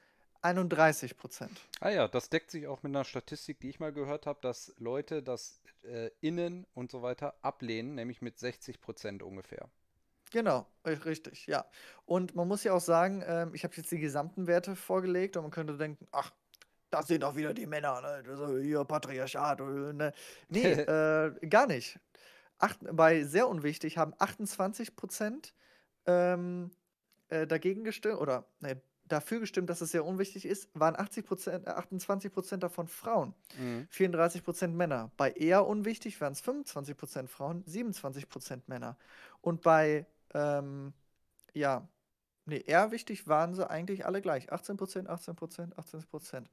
[0.41, 1.59] 31 Prozent.
[1.79, 4.73] Ah ja, das deckt sich auch mit einer Statistik, die ich mal gehört habe, dass
[4.77, 9.69] Leute das äh, Innen und so weiter ablehnen, nämlich mit 60 Prozent ungefähr.
[10.35, 11.63] Genau, richtig, ja.
[12.03, 15.43] Und man muss ja auch sagen, ähm, ich habe jetzt die gesamten Werte vorgelegt und
[15.43, 16.33] man könnte denken, ach,
[16.89, 18.21] das sind doch wieder die Männer, ne?
[18.21, 20.11] Das ist hier Patriarchat, äh, ne?
[20.49, 21.97] Nee, äh, gar nicht.
[22.57, 25.53] Acht, bei sehr unwichtig haben 28 Prozent
[26.05, 26.69] ähm,
[27.29, 31.65] äh, dagegen gestimmt, oder ne, dafür gestimmt, dass es sehr unwichtig ist, waren 80 Prozent,
[31.65, 33.33] äh, 28 Prozent davon Frauen.
[33.57, 33.87] Mhm.
[33.89, 35.11] 34% Männer.
[35.15, 38.97] Bei eher unwichtig waren es 25% Frauen, 27% Männer.
[39.41, 40.93] Und bei, ähm,
[41.53, 41.87] ja,
[42.45, 44.51] nee, eher wichtig waren sie eigentlich alle gleich.
[44.53, 46.49] 18%, 18%, 18%.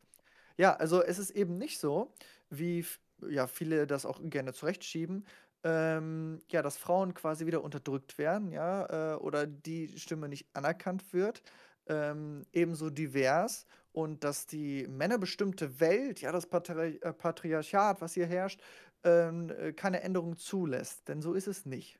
[0.59, 2.15] Ja, also es ist eben nicht so,
[2.51, 2.85] wie
[3.29, 5.27] ja, viele das auch gerne zurechtschieben,
[5.65, 11.13] ähm, ja, dass Frauen quasi wieder unterdrückt werden, ja, äh, oder die Stimme nicht anerkannt
[11.13, 11.43] wird.
[11.89, 18.27] ähm, ebenso divers und dass die männerbestimmte Welt, ja, das Patri äh, Patriarchat, was hier
[18.27, 18.63] herrscht,
[19.05, 21.09] ähm, äh, keine Änderung zulässt.
[21.09, 21.99] Denn so ist es nicht.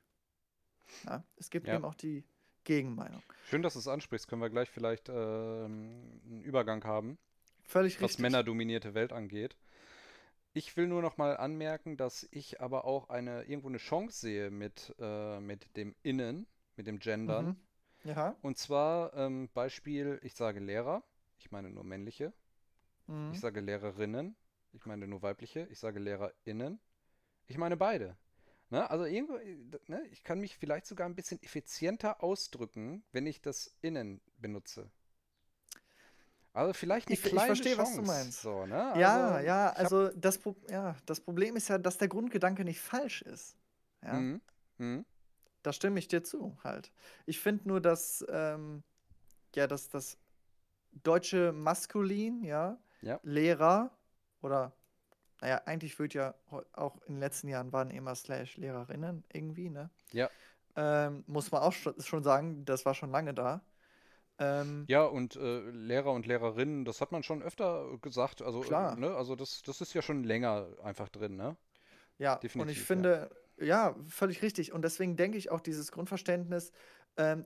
[1.05, 1.75] Ja, es gibt Ja.
[1.75, 2.23] eben auch die
[2.63, 3.21] Gegenmeinung.
[3.49, 4.27] Schön, dass du es ansprichst.
[4.27, 7.17] Können wir gleich vielleicht ähm, einen Übergang haben,
[7.63, 8.21] Völlig was richtig.
[8.21, 9.55] männerdominierte Welt angeht.
[10.53, 14.51] Ich will nur noch mal anmerken, dass ich aber auch eine irgendwo eine Chance sehe
[14.51, 16.45] mit, äh, mit dem Innen,
[16.77, 17.45] mit dem Gendern.
[18.03, 18.09] Mhm.
[18.11, 18.35] Ja.
[18.41, 21.03] Und zwar ähm, Beispiel, ich sage Lehrer,
[21.39, 22.33] ich meine nur männliche.
[23.07, 23.33] Ich Mhm.
[23.35, 24.35] sage Lehrerinnen,
[24.71, 25.67] ich meine nur weibliche.
[25.71, 26.79] Ich sage LehrerInnen,
[27.47, 28.15] ich meine beide.
[28.73, 28.89] Ne?
[28.89, 29.55] Also irgendwo, äh,
[29.85, 30.03] ne?
[30.11, 34.89] Ich kann mich vielleicht sogar ein bisschen effizienter ausdrücken, wenn ich das Innen benutze.
[36.53, 38.11] Also vielleicht eine Ich, ich verstehe, was du Chance.
[38.11, 38.41] meinst.
[38.41, 38.75] So, ne?
[38.99, 39.77] Ja, Also ja, habe.
[39.77, 43.55] also das, Pro ja, das Problem ist ja, dass der Grundgedanke nicht falsch ist.
[44.01, 44.41] Ja, Mhm.
[44.79, 45.05] Mhm.
[45.61, 46.91] da stimme ich dir zu, halt.
[47.27, 48.81] Ich finde nur, dass, ähm,
[49.53, 50.17] ja, dass das
[51.03, 53.19] deutsche Maskulin, ja, Ja.
[53.21, 53.91] Lehrer
[54.41, 54.73] oder,
[55.43, 56.35] naja, eigentlich wird ja
[56.71, 59.89] auch in den letzten Jahren waren immer Slash Lehrerinnen irgendwie, ne?
[60.13, 60.29] Ja.
[60.77, 63.61] Ähm, muss man auch schon sagen, das war schon lange da.
[64.39, 68.41] Ähm, Ja, und äh, Lehrer und Lehrerinnen, das hat man schon öfter gesagt.
[68.41, 68.95] Also, äh, klar.
[68.95, 69.13] ne?
[69.17, 71.57] Also das, das ist ja schon länger einfach drin, ne?
[72.19, 72.85] Ja, und ich Definitiv, ja.
[72.85, 74.71] finde, ja, völlig richtig.
[74.71, 76.71] Und deswegen denke ich auch, dieses Grundverständnis
[77.17, 77.45] ähm,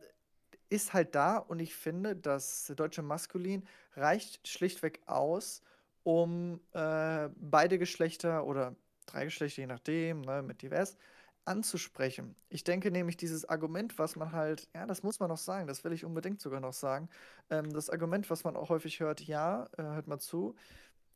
[0.70, 1.38] ist halt da.
[1.38, 5.64] Und ich finde, das deutsche Maskulin reicht schlichtweg aus,
[6.08, 10.96] um äh, beide Geschlechter oder drei Geschlechter, je nachdem, ne, mit divers,
[11.43, 12.34] anzusprechen.
[12.48, 15.84] Ich denke nämlich, dieses Argument, was man halt, ja, das muss man noch sagen, das
[15.84, 17.10] will ich unbedingt sogar noch sagen,
[17.50, 20.56] ähm, das Argument, was man auch häufig hört, ja, äh, hört mal zu,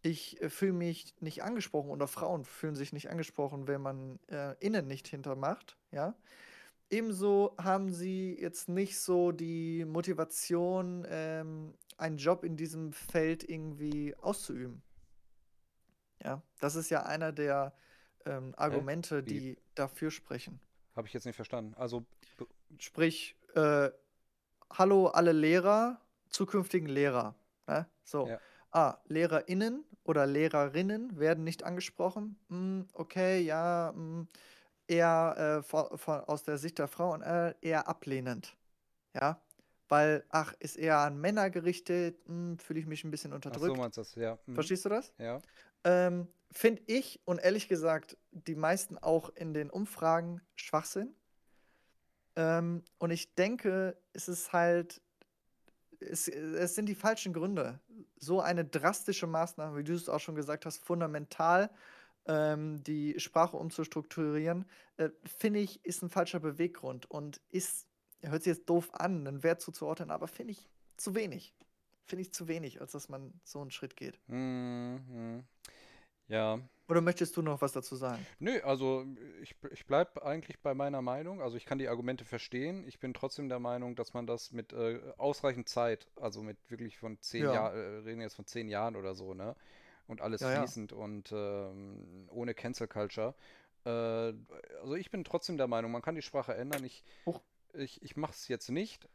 [0.01, 4.55] ich äh, fühle mich nicht angesprochen oder Frauen fühlen sich nicht angesprochen, wenn man äh,
[4.59, 6.15] innen nicht hintermacht, ja.
[6.91, 14.13] Ebenso haben sie jetzt nicht so die Motivation, ähm, einen Job in diesem Feld irgendwie
[14.17, 14.81] auszuüben.
[16.23, 17.73] Ja, das ist ja einer der
[18.25, 18.53] ähm?
[18.57, 19.29] Argumente, Wie?
[19.29, 20.59] die dafür sprechen.
[20.95, 21.73] Habe ich jetzt nicht verstanden.
[21.75, 22.05] Also,
[22.77, 23.89] Sprich, äh,
[24.69, 25.99] hallo alle Lehrer,
[26.29, 27.35] zukünftigen Lehrer.
[27.67, 27.87] Ne?
[28.03, 28.27] So.
[28.27, 28.39] ja.
[28.73, 32.39] Ah, LehrerInnen oder Lehrerinnen werden nicht angesprochen.
[32.47, 34.29] Hm, okay, ja, hm,
[34.91, 38.55] eher äh, von, von, aus der Sicht der Frauen äh, eher ablehnend.
[39.13, 39.41] Ja,
[39.87, 43.49] weil, ach, ist eher an Männer gerichtet, hm, fühle ich mich ein bisschen Ach so
[43.49, 43.77] unterdrückt.
[43.77, 44.37] meinst du das, ja.
[44.45, 44.53] Mhm.
[44.53, 45.13] Verstehst du das?
[45.17, 45.41] Ja.
[45.83, 51.15] Ähm, Finde ich und ehrlich gesagt, die meisten auch in den Umfragen Schwachsinn.
[52.35, 55.01] Ähm, und ich denke, es ist halt,
[55.99, 57.79] es, es sind die falschen Gründe.
[58.17, 61.69] So eine drastische Maßnahme, wie du es auch schon gesagt hast, fundamental
[62.25, 64.65] ähm, die Sprache umzustrukturieren,
[64.97, 67.87] äh, finde ich, ist ein falscher Beweggrund und ist,
[68.21, 71.55] hört sich jetzt doof an, einen Wert zuzuordnen, aber finde ich zu wenig.
[72.05, 74.19] Finde ich zu wenig, als dass man so einen Schritt geht.
[74.27, 75.43] Mhm.
[76.27, 76.59] Ja.
[76.87, 78.25] Oder möchtest du noch was dazu sagen?
[78.39, 79.05] Nö, also
[79.41, 81.41] ich, ich bleibe eigentlich bei meiner Meinung.
[81.41, 82.85] Also ich kann die Argumente verstehen.
[82.85, 86.97] Ich bin trotzdem der Meinung, dass man das mit äh, ausreichend Zeit, also mit wirklich
[86.97, 87.53] von zehn Ja.
[87.53, 87.79] Jahren, äh,
[88.09, 89.55] reden jetzt von zehn Jahren oder so, ne?
[90.07, 90.73] Und alles Ja, ja.
[90.73, 93.33] fließend und ähm, ohne Cancel Culture.
[93.85, 96.83] Äh, also ich bin trotzdem der Meinung, man kann die Sprache ändern.
[96.83, 97.03] Ich,
[97.73, 99.07] ich, ich mache es jetzt nicht,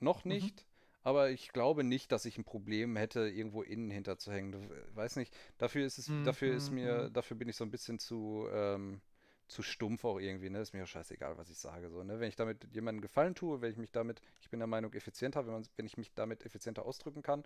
[0.00, 0.50] noch Mhm.
[0.50, 0.66] nicht.
[1.02, 4.54] Aber ich glaube nicht, dass ich ein Problem hätte, irgendwo innen hinterzuhängen.
[4.70, 7.10] Äh, weiß nicht, dafür ist es, Mhm, dafür ist mhm, mir, mhm.
[7.10, 9.00] dafür bin ich so ein bisschen zu, ähm,
[9.46, 10.60] zu stumpf auch irgendwie, ne?
[10.60, 12.18] Ist mir auch scheißegal, was ich sage, so, ne?
[12.20, 15.46] Wenn ich damit jemandem Gefallen tue, wenn ich mich damit, ich bin der Meinung, effizienter,
[15.46, 17.42] wenn man, wenn ich mich damit effizienter ausdrücken kann,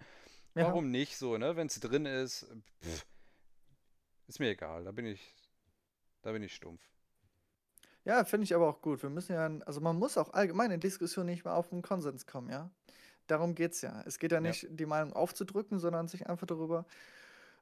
[0.55, 0.65] Ja.
[0.67, 1.57] warum nicht so, ne?
[1.57, 2.47] Wenn es drin ist,
[2.83, 3.07] pff,
[4.29, 5.35] ist mir egal, da bin ich,
[6.23, 6.83] da bin ich stumpf.
[8.05, 9.03] Ja, finde ich aber auch gut.
[9.03, 12.27] Wir müssen ja, also man muss auch allgemein in Diskussionen nicht mehr auf einen Konsens
[12.27, 12.71] kommen, ja.
[13.27, 14.03] Darum geht es ja.
[14.07, 14.43] Es geht ja Ja.
[14.49, 16.87] nicht, die Meinung aufzudrücken, sondern sich einfach darüber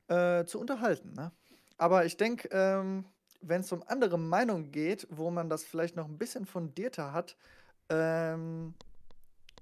[0.08, 1.32] äh, zu unterhalten, ne?
[1.78, 3.04] Aber ich denke, ähm,
[3.42, 7.36] wenn es um andere Meinungen geht, wo man das vielleicht noch ein bisschen fundierter hat,
[7.88, 8.74] ähm,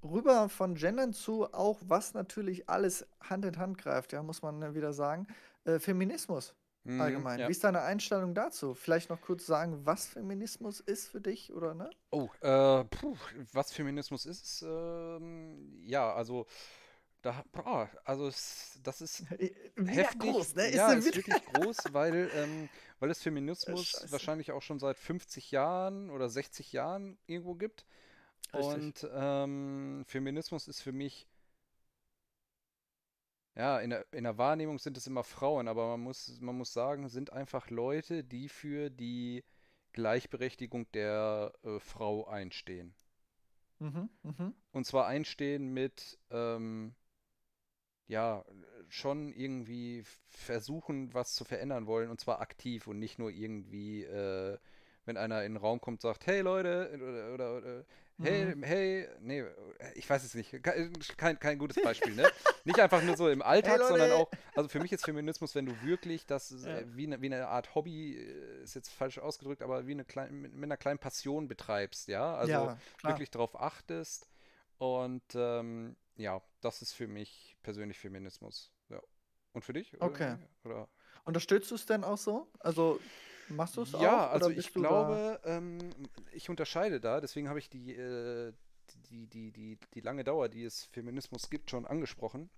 [0.03, 4.61] rüber von Gendern zu auch, was natürlich alles Hand in Hand greift, ja, muss man
[4.61, 5.27] äh, wieder sagen,
[5.65, 6.53] äh, Feminismus.
[6.83, 7.39] Mhm, Allgemein.
[7.39, 7.47] ja.
[7.47, 8.75] Wie ist deine Einstellung dazu?
[8.75, 11.89] Vielleicht noch kurz sagen, was Feminismus ist für dich, oder ne?
[12.11, 13.17] Oh, äh, puh,
[13.53, 16.45] was Feminismus ist, ist, ähm, ja, also,
[17.25, 19.29] da, boah, also, es, das ist
[19.75, 20.67] Wieder heftig, groß, ne?
[20.67, 24.11] Ist ja, ist wirklich groß, weil, ähm, weil es Feminismus Scheiße.
[24.11, 27.85] wahrscheinlich auch schon seit 50 Jahren oder 60 Jahren irgendwo gibt.
[28.53, 28.73] Richtig.
[28.73, 31.27] Und ähm, Feminismus ist für mich,
[33.55, 36.73] ja, in der, in der Wahrnehmung sind es immer Frauen, aber man muss, man muss
[36.73, 39.43] sagen, sind einfach Leute, die für die
[39.93, 42.93] Gleichberechtigung der äh, Frau einstehen.
[43.79, 44.53] Mhm, mhm.
[44.71, 46.93] Und zwar einstehen mit, ähm,
[48.07, 48.43] ja,
[48.89, 54.57] schon irgendwie versuchen, was zu verändern wollen und zwar aktiv und nicht nur irgendwie, äh,
[55.05, 57.85] wenn einer in den Raum kommt, sagt, hey Leute, oder, oder, oder
[58.19, 58.63] hey, Mhm.
[58.63, 59.43] hey, nee,
[59.95, 60.51] ich weiß es nicht,
[61.17, 62.31] kein, kein gutes Beispiel, ne?
[62.63, 65.65] Nicht einfach nur so im Alltag, Hey, sondern auch, also für mich ist Feminismus, wenn
[65.65, 66.79] du wirklich das Ja.
[66.79, 70.05] äh, wie eine, wie eine Art Hobby, äh, ist jetzt falsch ausgedrückt, aber wie eine
[70.05, 72.35] kleine, mit, einer kleinen Passion betreibst, ja?
[72.35, 74.27] Also Ja, wirklich darauf achtest
[74.77, 78.71] und ähm, ja, das ist für mich persönlich Feminismus.
[78.89, 79.01] Ja.
[79.53, 79.93] Und für dich?
[79.95, 80.05] Oder?
[80.05, 80.35] Okay.
[80.63, 80.87] Oder?
[81.23, 82.47] Unterstützt du es denn auch so?
[82.59, 82.99] Also
[83.49, 84.31] machst du es Ja, auch?
[84.31, 85.79] also Oder ich glaube, ähm,
[86.31, 88.53] ich unterscheide da, deswegen habe ich die, äh,
[89.09, 92.49] die, die, die, die lange Dauer, die es Feminismus gibt, schon angesprochen.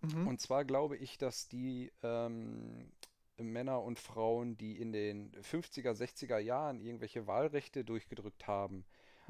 [0.00, 0.26] Mhm.
[0.26, 2.92] Und zwar glaube ich, dass die ähm,
[3.38, 8.84] Männer und Frauen, die in den 50er, 60er Jahren irgendwelche Wahlrechte durchgedrückt haben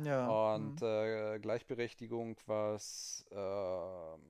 [0.05, 0.55] Ja.
[0.55, 0.87] und Mhm.
[0.87, 4.21] äh, Gleichberechtigung, was ähm,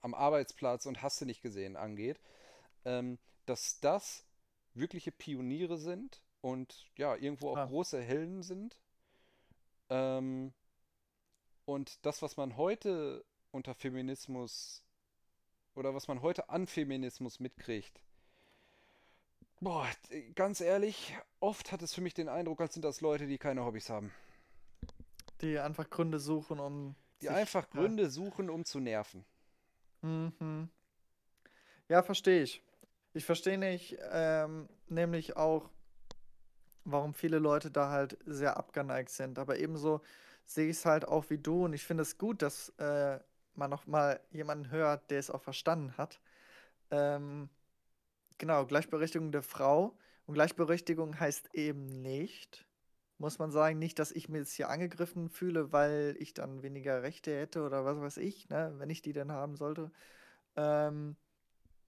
[0.00, 2.20] am Arbeitsplatz und hast du nicht gesehen angeht,
[2.84, 4.24] ähm, dass das
[4.74, 7.68] wirkliche Pioniere sind und ja, irgendwo auch Klar.
[7.68, 8.78] große Helden sind.
[9.90, 10.52] Ähm,
[11.64, 14.84] und das, was man heute unter Feminismus
[15.74, 18.02] oder was man heute an Feminismus mitkriegt,
[19.60, 19.86] boah,
[20.34, 23.64] ganz ehrlich, oft hat es für mich den Eindruck, als sind das Leute, die keine
[23.64, 24.12] Hobbys haben.
[25.40, 27.36] Die einfach Gründe suchen, um Die sich.
[27.36, 27.80] einfach Ja.
[27.80, 29.24] Gründe suchen, um zu nerven.
[30.02, 30.68] Mhm.
[31.88, 32.62] Ja, verstehe ich.
[33.12, 35.68] Ich verstehe nicht, ähm, nämlich auch,
[36.84, 39.38] warum viele Leute da halt sehr abgeneigt sind.
[39.38, 40.00] Aber ebenso
[40.44, 43.18] sehe ich es halt auch wie du und ich finde es gut, dass äh,
[43.54, 46.20] man noch mal jemanden hört, der es auch verstanden hat.
[46.90, 47.48] Ähm,
[48.38, 49.96] genau, Gleichberechtigung der Frau.
[50.26, 52.66] Und Gleichberechtigung heißt eben nicht,
[53.20, 57.02] muss man sagen, nicht, dass ich mir jetzt hier angegriffen fühle, weil ich dann weniger
[57.02, 59.92] Rechte hätte oder was weiß ich, ne, wenn ich die denn haben sollte.
[60.56, 61.16] Ähm,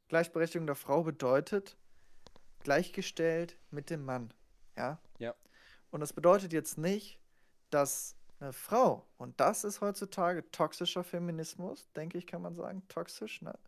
[0.09, 1.79] Gleichberechtigung der Frau bedeutet
[2.61, 4.35] gleichgestellt mit dem Mann.
[4.77, 5.01] Ja.
[5.19, 5.35] Ja.
[5.91, 7.19] Und das bedeutet jetzt nicht,
[7.71, 13.41] dass eine Frau, und das ist heutzutage toxischer Feminismus, denke ich, kann man sagen, toxisch,
[13.41, 13.59] ne?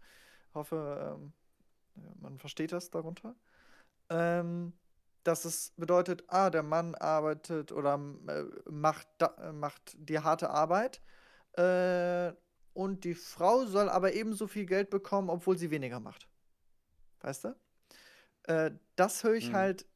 [0.52, 1.32] Hoffe, ähm,
[2.20, 3.34] man versteht das darunter.
[4.10, 4.74] Ähm,
[5.24, 7.94] dass es bedeutet, ah, der Mann arbeitet oder
[8.28, 11.02] äh, macht, da, äh, macht die harte Arbeit
[11.54, 12.32] äh,
[12.74, 16.28] und die Frau soll aber ebenso viel Geld bekommen, obwohl sie weniger macht.
[17.20, 17.56] Weißt du?
[18.44, 19.54] Äh, das höre ich Mhm.
[19.54, 19.86] halt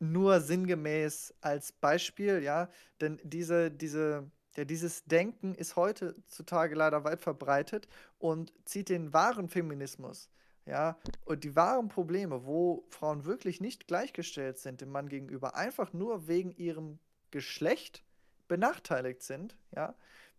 [0.00, 2.70] nur sinngemäß als Beispiel, ja,
[3.00, 9.48] denn diese, diese, ja, dieses Denken ist heutzutage leider weit verbreitet und zieht den wahren
[9.48, 10.30] Feminismus,
[10.66, 15.92] ja, und die wahren Probleme, wo Frauen wirklich nicht gleichgestellt sind dem Mann gegenüber, einfach
[15.92, 16.98] nur wegen ihrem
[17.30, 18.04] Geschlecht
[18.48, 19.94] benachteiligt sind, ja,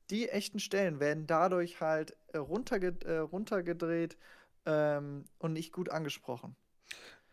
[0.10, 4.18] die echten Stellen werden dadurch halt äh, runterge äh, runtergedreht
[4.66, 6.56] ähm, und nicht gut angesprochen.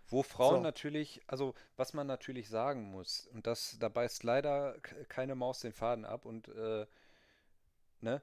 [0.06, 0.60] Wo Frauen So.
[0.62, 5.72] natürlich, also was man natürlich sagen muss, und das, da beißt leider keine Maus den
[5.72, 6.86] Faden ab und äh,
[8.00, 8.22] ne,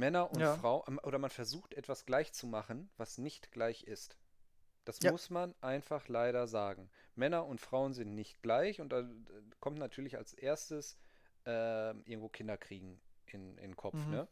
[0.00, 0.56] Männer und Ja.
[0.56, 4.16] Frauen, oder man versucht etwas gleich zu machen, was nicht gleich ist.
[4.86, 5.12] Das Ja.
[5.12, 6.90] muss man einfach leider sagen.
[7.14, 9.06] Männer und Frauen sind nicht gleich und da äh,
[9.60, 10.98] kommt natürlich als erstes
[11.44, 14.12] ähm, irgendwo Kinder kriegen in, in den Kopf, Mhm.
[14.12, 14.28] ne?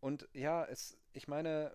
[0.00, 1.72] Und ja, es, ich meine,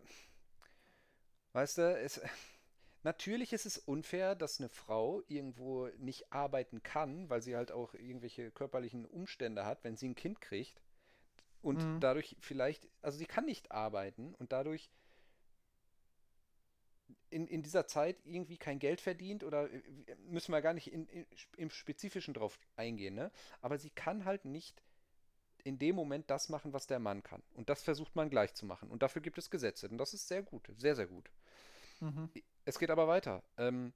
[1.54, 2.22] weißt du, es,
[3.04, 7.96] natürlich ist es unfair, dass eine Frau irgendwo nicht arbeiten kann, weil sie halt auch
[7.96, 10.82] irgendwelche körperlichen Umstände hat, wenn sie ein Kind kriegt
[11.68, 12.00] und Mhm.
[12.00, 14.90] dadurch vielleicht, also sie kann nicht arbeiten und dadurch
[17.30, 19.82] in, in dieser Zeit irgendwie kein Geld verdient oder äh,
[20.28, 21.26] müssen wir gar nicht in, in,
[21.58, 23.32] im Spezifischen drauf eingehen, ne?
[23.62, 24.82] Aber sie kann halt nicht
[25.64, 27.44] in dem Moment das machen, was der Mann kann.
[27.54, 28.90] Und das versucht man gleich zu machen.
[28.90, 29.90] Und dafür gibt es Gesetze.
[29.90, 31.30] Und das ist sehr gut, sehr, sehr gut.
[32.02, 32.30] Mhm.
[32.66, 33.44] Es geht aber weiter.
[33.58, 33.94] Ähm,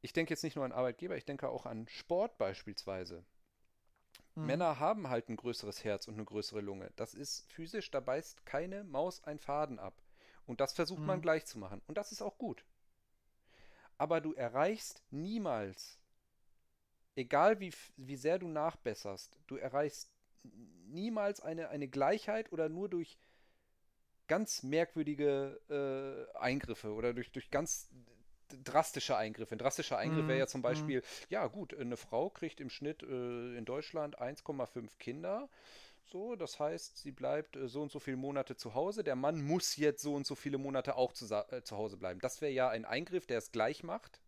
[0.00, 3.24] ich denke jetzt nicht nur an Arbeitgeber, ich denke auch an Sport beispielsweise.
[4.34, 4.46] Mhm.
[4.46, 6.90] Männer haben halt ein größeres Herz und eine größere Lunge.
[6.96, 10.02] Das ist physisch, da beißt keine Maus ein Faden ab.
[10.46, 11.22] Und das versucht man Mhm.
[11.22, 11.82] gleich zu machen.
[11.86, 12.64] Und das ist auch gut.
[13.98, 15.98] Aber du erreichst niemals,
[17.14, 20.10] egal wie, wie sehr du nachbesserst, du erreichst
[20.42, 23.18] niemals eine, eine Gleichheit oder nur durch
[24.28, 25.60] ganz merkwürdige
[26.34, 27.90] äh, Eingriffe oder durch, durch ganz
[28.52, 29.54] d- drastische Eingriffe.
[29.54, 30.40] Ein drastischer Eingriff wäre Mhm.
[30.40, 30.62] ja zum Mhm.
[30.62, 35.48] Beispiel, ja gut, eine Frau kriegt im Schnitt äh, in Deutschland 1,5 Kinder.
[36.06, 39.04] So, das heißt, sie bleibt äh, so und so viele Monate zu Hause.
[39.04, 42.20] Der Mann muss jetzt so und so viele Monate auch zu, äh, zu Hause bleiben.
[42.20, 44.20] Das wäre ja ein Eingriff, der es gleich macht.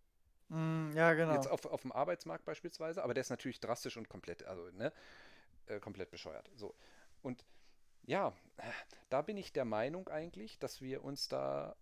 [0.49, 0.93] Mhm.
[0.97, 1.49] Ja, Jetzt genau.
[1.49, 4.93] auf, auf dem Arbeitsmarkt beispielsweise, aber der ist natürlich drastisch und komplett, also, ne?
[5.67, 6.51] äh, komplett bescheuert.
[6.57, 6.75] So.
[7.23, 7.45] Und
[8.05, 8.35] ja,
[9.11, 11.77] da bin ich der Meinung eigentlich, dass wir uns da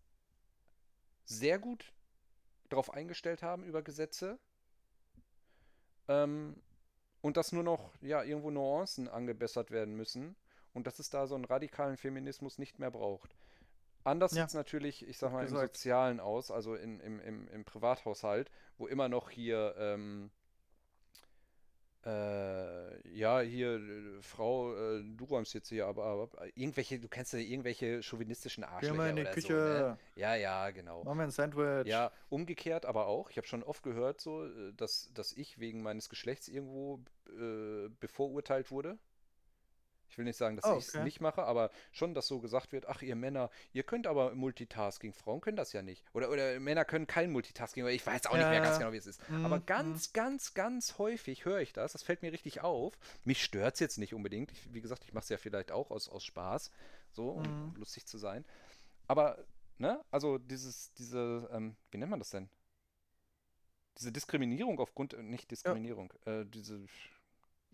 [1.24, 1.92] sehr gut
[2.72, 4.38] drauf eingestellt haben über Gesetze.
[6.08, 6.56] Ähm,
[7.20, 10.34] und dass nur noch ja irgendwo Nuancen angebessert werden müssen
[10.74, 13.36] und dass es da so einen radikalen Feminismus nicht mehr braucht.
[14.04, 14.42] Anders ja.
[14.42, 18.50] sieht es natürlich, ich sag mal, im Sozialen aus, also in, im, im, im Privathaushalt,
[18.76, 20.30] wo immer noch hier ähm,
[22.04, 27.32] äh, ja, hier, äh, Frau, äh, du räumst jetzt hier, aber, aber, irgendwelche, du kennst
[27.32, 29.46] ja irgendwelche chauvinistischen Arschlöcher Geh mal in die Küche.
[29.48, 29.98] So, ne?
[30.16, 31.04] Ja, ja, genau.
[31.04, 31.86] Machen wir ein Sandwich.
[31.86, 33.30] Ja, umgekehrt aber auch.
[33.30, 37.88] Ich habe schon oft gehört, so, äh, dass, dass ich wegen meines Geschlechts irgendwo äh,
[38.00, 38.98] bevorurteilt wurde.
[40.12, 42.70] Ich will nicht sagen, dass oh, ich es nicht mache, aber schon, dass so gesagt
[42.72, 46.04] wird, ach, ihr Männer, ihr könnt aber Multitasking, Frauen können das ja nicht.
[46.12, 48.98] Oder, oder Männer können kein Multitasking, ich weiß auch ja, nicht mehr ganz genau, wie
[48.98, 49.26] es ist.
[49.30, 49.46] Mhm.
[49.46, 52.92] Aber ganz, ganz, ganz häufig höre ich das, das fällt mir richtig auf.
[53.24, 54.52] Mich stört es jetzt nicht unbedingt.
[54.52, 56.70] Ich, wie gesagt, ich mache es ja vielleicht auch aus, aus Spaß,
[57.12, 57.74] so, um mhm.
[57.76, 58.44] lustig zu sein.
[59.08, 59.42] Aber,
[59.78, 62.50] ne, also dieses, diese, ähm, wie nennt man das denn?
[63.96, 66.40] Diese Diskriminierung aufgrund, äh, nicht Diskriminierung, ja.
[66.40, 66.84] äh, diese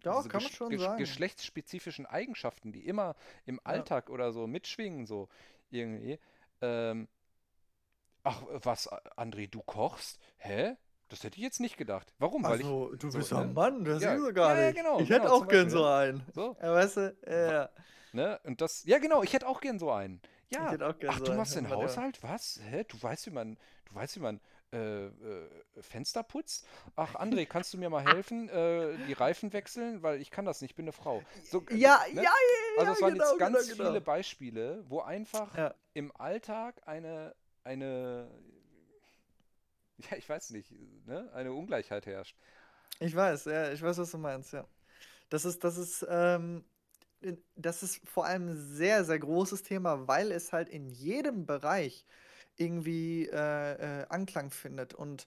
[0.05, 0.99] ja, kann man schon sagen.
[0.99, 4.15] geschlechtsspezifischen Eigenschaften, die immer im Alltag ja.
[4.15, 5.29] oder so mitschwingen, so
[5.71, 6.19] irgendwie.
[6.61, 7.09] Ähm,
[8.25, 10.19] ach, was, André, du kochst?
[10.37, 10.77] Hä?
[11.09, 12.13] Das hätte ich jetzt nicht gedacht.
[12.19, 12.45] Warum?
[12.45, 13.39] Also, Weil ich, du so, bist ne?
[13.39, 14.65] ein Mann, das ja, ist so gar nicht.
[14.65, 16.23] Ja, genau, ich genau, hätte auch gern so einen.
[16.35, 16.57] So.
[16.61, 17.71] Ja, weißt du, ja.
[18.13, 18.41] Ne?
[18.45, 20.21] Und das, ja genau, ich hätte auch gern so einen.
[20.51, 20.67] Ja.
[20.67, 22.23] Ich hätte auch gern Ach, so du machst den Haushalt?
[22.23, 22.61] Was?
[22.63, 22.85] Hä?
[22.89, 24.41] Du weißt, wie man, du weißt, wie man
[24.73, 25.11] äh, äh,
[25.81, 26.67] Fenster putzt.
[26.95, 30.03] Ach, André, kannst du mir mal helfen, äh, die Reifen wechseln?
[30.03, 31.23] Weil ich kann das nicht, ich bin eine Frau.
[31.45, 32.17] So, ja, ne?
[32.17, 32.33] ja, ja,
[32.79, 33.89] Also es waren genau, jetzt ganz genau, genau.
[33.91, 35.75] viele Beispiele, wo einfach ja.
[35.95, 38.31] im Alltag eine, eine,
[40.11, 40.71] ja, ich weiß nicht,
[41.07, 42.37] ne, eine Ungleichheit herrscht.
[43.01, 44.67] Ich weiß, ja, ich weiß, was du meinst, ja.
[45.31, 46.65] Das ist, das ist, ähm,
[47.57, 52.05] das ist vor allem ein sehr, sehr großes Thema, weil es halt in jedem Bereich
[52.59, 54.94] irgendwie äh, äh, Anklang findet.
[54.94, 55.27] Und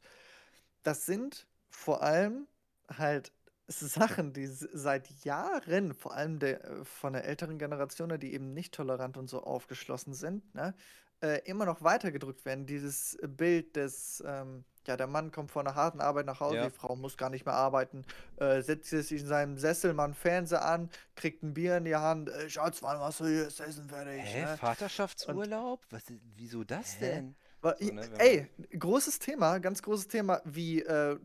[0.84, 2.48] das sind vor allem
[2.90, 3.32] halt
[3.68, 8.74] Sachen, die seit Jahren, vor allem der, äh, von der älteren Generation, die eben nicht
[8.74, 10.76] tolerant und so aufgeschlossen sind, ne,
[11.22, 12.66] äh, immer noch weitergedrückt werden.
[12.66, 16.66] Dieses Bild des, ähm, ja, der Mann kommt von einer harten Arbeit nach Hause, ja.
[16.66, 18.06] die Frau muss gar nicht mehr arbeiten,
[18.38, 21.96] äh, setzt sich in seinem Sessel, macht einen Fernseher an, kriegt ein Bier in die
[21.96, 24.22] Hand, äh, Schatz, wann machst du hier das Essen fertig?
[24.24, 24.58] Hä, ne?
[24.58, 25.86] Vaterschaftsurlaub?
[25.90, 26.04] Was,
[26.36, 27.06] wieso das Hä?
[27.06, 27.36] denn?
[27.62, 31.18] So, ne, ey, großes Thema, ganz großes Thema, wie äh, äh,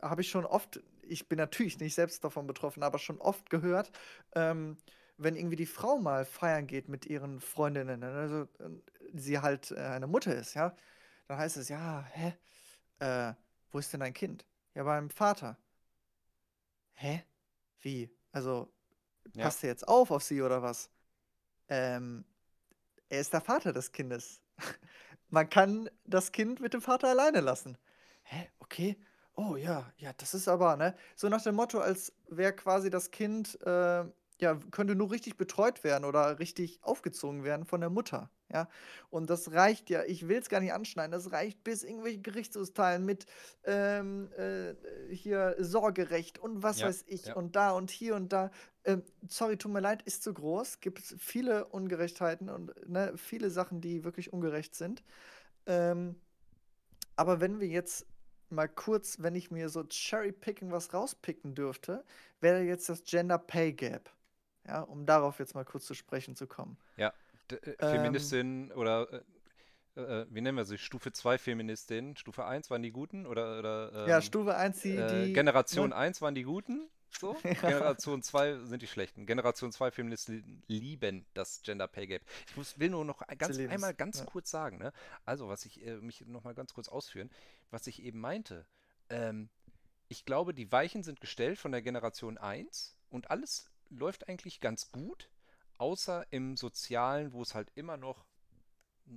[0.00, 3.90] habe ich schon oft, ich bin natürlich nicht selbst davon betroffen, aber schon oft gehört,
[4.34, 4.78] ähm,
[5.18, 8.70] wenn irgendwie die Frau mal feiern geht mit ihren Freundinnen, ne, also äh,
[9.14, 10.74] sie halt äh, eine Mutter ist, ja,
[11.26, 12.34] dann heißt es, ja, hä,
[13.00, 13.34] äh,
[13.70, 14.44] wo ist denn dein Kind?
[14.74, 15.56] Ja, beim Vater.
[16.94, 17.24] Hä?
[17.80, 18.10] Wie?
[18.32, 18.72] Also,
[19.34, 19.44] ja.
[19.44, 20.90] passt er jetzt auf auf sie oder was?
[21.68, 22.24] Ähm,
[23.08, 24.40] er ist der Vater des Kindes.
[25.30, 27.76] Man kann das Kind mit dem Vater alleine lassen.
[28.22, 28.48] Hä?
[28.58, 28.96] Okay.
[29.34, 30.96] Oh ja, ja, das ist aber, ne?
[31.14, 34.04] So nach dem Motto, als wäre quasi das Kind äh,
[34.40, 38.30] ja, könnte nur richtig betreut werden oder richtig aufgezogen werden von der Mutter.
[38.52, 38.68] Ja,
[39.10, 43.04] und das reicht ja, ich will es gar nicht anschneiden, das reicht bis irgendwelche Gerichtsurteilen
[43.04, 43.26] mit
[43.64, 44.74] ähm, äh,
[45.14, 47.34] hier Sorgerecht und was ja, weiß ich ja.
[47.34, 48.50] und da und hier und da.
[48.84, 50.80] Ähm, sorry, tut mir leid, ist zu groß.
[50.80, 55.02] Gibt es viele Ungerechtheiten und ne, viele Sachen, die wirklich ungerecht sind.
[55.66, 56.16] Ähm,
[57.16, 58.06] aber wenn wir jetzt
[58.50, 62.04] mal kurz, wenn ich mir so Cherry-Picking was rauspicken dürfte,
[62.40, 64.10] wäre jetzt das Gender Pay Gap.
[64.68, 66.76] Ja, um darauf jetzt mal kurz zu sprechen zu kommen.
[66.98, 67.12] Ja,
[67.50, 69.20] D äh, Feministin ähm, oder äh,
[70.00, 70.76] äh, wie nennen wir sie?
[70.76, 72.16] Stufe 2 Feministin.
[72.16, 75.90] Stufe 1 waren die Guten oder, oder ähm, Ja, Stufe 1 die, äh, die Generation
[75.90, 75.96] ne?
[75.96, 76.90] 1 waren die Guten.
[77.18, 77.34] So.
[77.44, 77.54] ja.
[77.54, 79.24] Generation 2 sind die Schlechten.
[79.24, 82.22] Generation 2 Feministen lieben das Gender Pay Gap.
[82.48, 84.26] Ich muss, will nur noch ganz, einmal ganz ja.
[84.26, 84.92] kurz sagen, ne?
[85.24, 87.30] Also, was ich äh, mich noch mal ganz kurz ausführen,
[87.70, 88.66] was ich eben meinte.
[89.08, 89.48] Ähm,
[90.08, 94.90] ich glaube, die Weichen sind gestellt von der Generation 1 und alles läuft eigentlich ganz
[94.90, 95.30] gut,
[95.78, 98.24] außer im Sozialen, wo es halt immer noch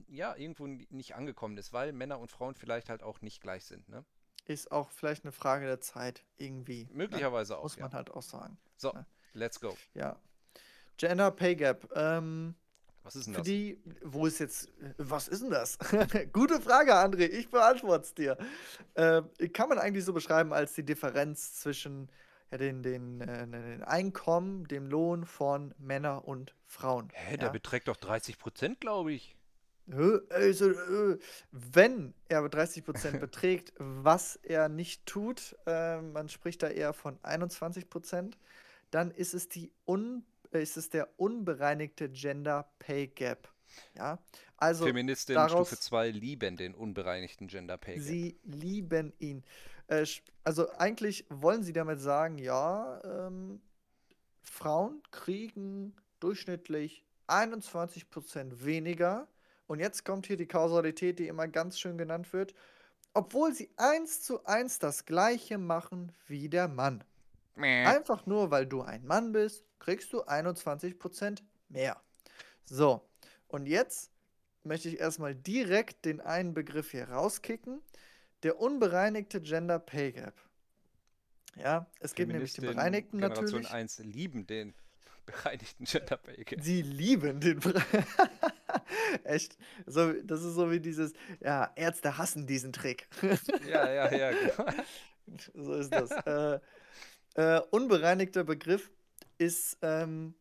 [0.08, 3.90] ja, irgendwo nicht angekommen ist, weil Männer und Frauen vielleicht halt auch nicht gleich sind,
[3.90, 4.06] ne?
[4.46, 6.86] Ist auch vielleicht eine Frage der Zeit, irgendwie.
[6.86, 6.94] Ne?
[6.94, 7.60] Möglicherweise ne?
[7.60, 7.64] auch.
[7.64, 7.98] Muss man ja.
[7.98, 8.58] halt auch sagen.
[8.76, 9.06] So, ne?
[9.34, 9.78] let's go.
[9.94, 10.20] Ja.
[10.98, 11.90] Gender Pay Gap.
[11.96, 12.56] Ähm,
[13.04, 13.48] was ist denn für das?
[13.48, 15.78] Die, wo ist jetzt, was ist denn das?
[16.34, 18.38] Gute Frage, André, ich beantworte es dir.
[18.96, 22.10] Äh, kann man eigentlich so beschreiben als die Differenz zwischen
[22.52, 27.10] ja, den, den, äh, den Einkommen, dem Lohn von Männern und Frauen.
[27.14, 29.36] Hä, der beträgt doch 30 Prozent, glaube ich.
[30.30, 31.18] Also, äh,
[31.52, 37.18] wenn er 30 Prozent beträgt, was er nicht tut, äh, man spricht da eher von
[37.24, 38.38] 21 Prozent,
[38.92, 43.50] dann ist es, die un, äh, ist es der unbereinigte Gender Pay Gap.
[43.96, 44.20] Ja,
[44.58, 48.04] also Feministinnen Stufe 2 lieben den unbereinigten Gender Pay Gap.
[48.04, 49.44] Sie lieben ihn.
[49.92, 50.06] Äh,
[50.44, 53.62] also eigentlich wollen sie damit sagen, ja, ähm,
[54.42, 59.28] Frauen kriegen durchschnittlich 21% weniger.
[59.68, 62.54] Und jetzt kommt hier die Kausalität, die immer ganz schön genannt wird,
[63.14, 67.04] obwohl sie eins zu eins das gleiche machen wie der Mann.
[67.56, 67.86] Mäh.
[67.86, 72.02] Einfach nur, weil du ein Mann bist, kriegst du 21% mehr.
[72.66, 73.02] So,
[73.48, 74.12] und jetzt
[74.64, 77.82] möchte ich erstmal direkt den einen Begriff hier rauskicken.
[78.44, 80.34] Der unbereinigte Gender Pay Gap.
[81.56, 83.68] Ja, es gibt nämlich den bereinigten Generation natürlich.
[83.68, 84.74] Generation 1 lieben den
[85.26, 86.62] bereinigten Gender Pay Gap.
[86.62, 87.62] Sie lieben den
[89.24, 89.58] Echt?
[89.86, 93.08] So, das ist so wie dieses, ja, Ärzte hassen diesen Trick.
[93.70, 94.72] ja, ja, ja, genau.
[95.54, 96.12] So ist das.
[96.26, 96.60] äh,
[97.36, 98.92] äh, unbereinigter Begriff
[99.38, 100.34] ist, ähm,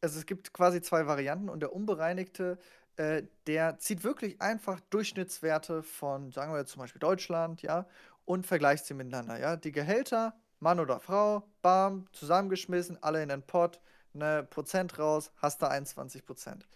[0.00, 2.58] also es gibt quasi zwei Varianten und der unbereinigte,
[2.96, 7.86] äh, der zieht wirklich einfach Durchschnittswerte von, sagen wir jetzt zum Beispiel Deutschland, ja,
[8.24, 9.56] und vergleicht sie miteinander, ja.
[9.56, 13.80] Die Gehälter, Mann oder Frau, bam, zusammengeschmissen, alle in den Pot,
[14.12, 16.68] ne, Prozent raus, hast da 21 Prozent.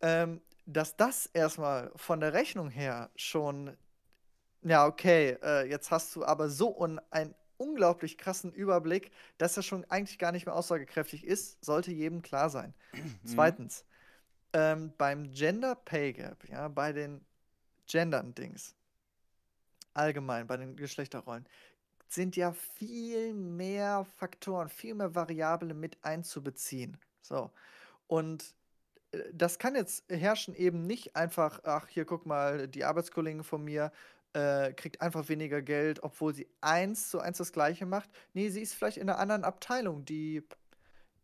[0.00, 3.76] Ähm, dass das erstmal von der Rechnung her schon,
[4.62, 9.62] ja, okay, äh, jetzt hast du aber so un einen unglaublich krassen Überblick, dass er
[9.62, 12.74] schon eigentlich gar nicht mehr aussagekräftig ist, sollte jedem klar sein.
[12.94, 13.18] Mhm.
[13.24, 13.84] Zweitens,
[14.52, 17.24] ähm, beim Gender Pay Gap, ja, bei den
[17.86, 18.74] Gendern-Dings,
[19.94, 21.46] allgemein bei den Geschlechterrollen,
[22.08, 26.96] sind ja viel mehr Faktoren, viel mehr Variablen mit einzubeziehen.
[27.22, 27.50] So.
[28.06, 28.54] Und
[29.12, 33.64] äh, das kann jetzt herrschen eben nicht einfach, ach, hier guck mal, die Arbeitskollegin von
[33.64, 33.92] mir
[34.32, 38.10] äh, kriegt einfach weniger Geld, obwohl sie eins zu eins das Gleiche macht.
[38.32, 40.42] Nee, sie ist vielleicht in einer anderen Abteilung, die,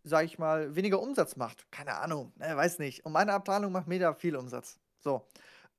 [0.07, 1.71] sag ich mal, weniger Umsatz macht.
[1.73, 3.05] Keine Ahnung, ne, weiß nicht.
[3.05, 4.79] Und meine Abteilung macht mega viel Umsatz.
[5.01, 5.27] So.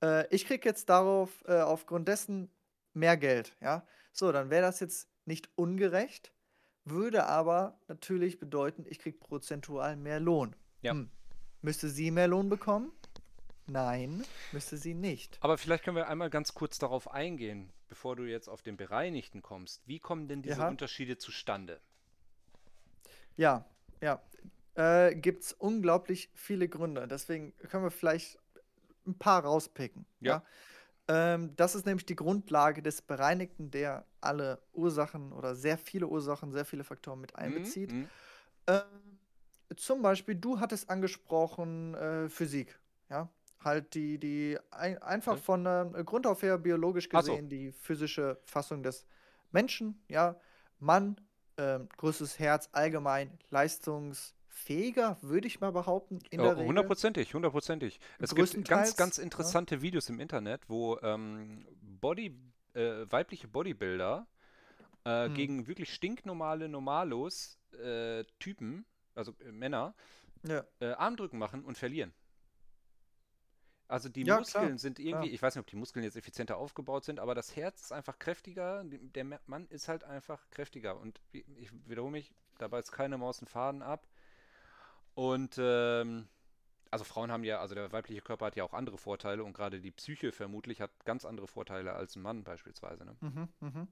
[0.04, 2.52] Äh, ich krieg jetzt darauf, äh, aufgrund dessen
[2.94, 3.88] mehr Geld, ja.
[4.12, 6.34] So, dann wäre das jetzt nicht ungerecht,
[6.84, 10.56] würde aber natürlich bedeuten, ich krieg prozentual mehr Lohn.
[10.82, 10.92] Ja.
[10.92, 11.10] Hm.
[11.62, 12.92] Müsste sie mehr Lohn bekommen?
[13.66, 15.38] Nein, müsste sie nicht.
[15.42, 19.42] Aber vielleicht können wir einmal ganz kurz darauf eingehen, bevor du jetzt auf den Bereinigten
[19.42, 19.82] kommst.
[19.86, 20.68] Wie kommen denn diese ja.
[20.68, 21.80] Unterschiede zustande?
[23.36, 23.66] Ja,
[24.02, 24.22] ja.
[24.76, 27.08] Äh, Gibt es unglaublich viele Gründe.
[27.08, 28.38] Deswegen können wir vielleicht
[29.08, 30.06] ein paar rauspicken.
[30.20, 30.44] Ja.
[31.08, 31.34] ja?
[31.34, 36.52] Ähm, das ist nämlich die Grundlage des Bereinigten, der alle Ursachen oder sehr viele Ursachen,
[36.52, 37.92] sehr viele Faktoren mit einbezieht.
[37.92, 38.10] Mhm.
[38.68, 39.18] Ähm,
[39.76, 42.80] zum Beispiel, du hattest angesprochen äh, Physik.
[43.10, 43.30] Ja,
[43.64, 47.50] halt die, die ein, einfach von äh, Grund auf her biologisch gesehen so.
[47.50, 49.06] die physische Fassung des
[49.52, 50.36] Menschen, ja,
[50.80, 51.20] Mann,
[51.58, 56.68] äh, größtes Herz, allgemein leistungsfähiger, würde ich mal behaupten, in der Regel.
[56.68, 58.00] Hundertprozentig, hundertprozentig.
[58.20, 59.82] Es gibt ganz, ganz interessante ja.
[59.82, 62.36] Videos im Internet, wo ähm, Body,
[62.74, 64.28] äh, weibliche Bodybuilder
[65.04, 65.34] äh, hm.
[65.34, 68.86] gegen wirklich stinknormale Normalos äh, Typen,
[69.16, 69.96] also äh, Männer,
[70.44, 70.64] ja.
[70.98, 72.14] Armdrücken machen und verlieren.
[73.88, 75.34] Also die ja, Muskeln klar, sind irgendwie, klar.
[75.34, 78.20] ich weiß nicht, ob die Muskeln jetzt effizienter aufgebaut sind, aber das Herz ist einfach
[78.20, 78.84] kräftiger.
[78.84, 81.00] Der Mann ist halt einfach kräftiger.
[81.00, 84.08] Und ich wiederhole mich, dabei ist keine Maus ein Faden ab.
[85.16, 86.28] Und ähm,
[86.92, 89.80] also Frauen haben ja, also der weibliche Körper hat ja auch andere Vorteile und gerade
[89.80, 93.06] die Psyche vermutlich hat ganz andere Vorteile als ein Mann beispielsweise.
[93.06, 93.16] Ne?
[93.22, 93.88] Mhm, mh.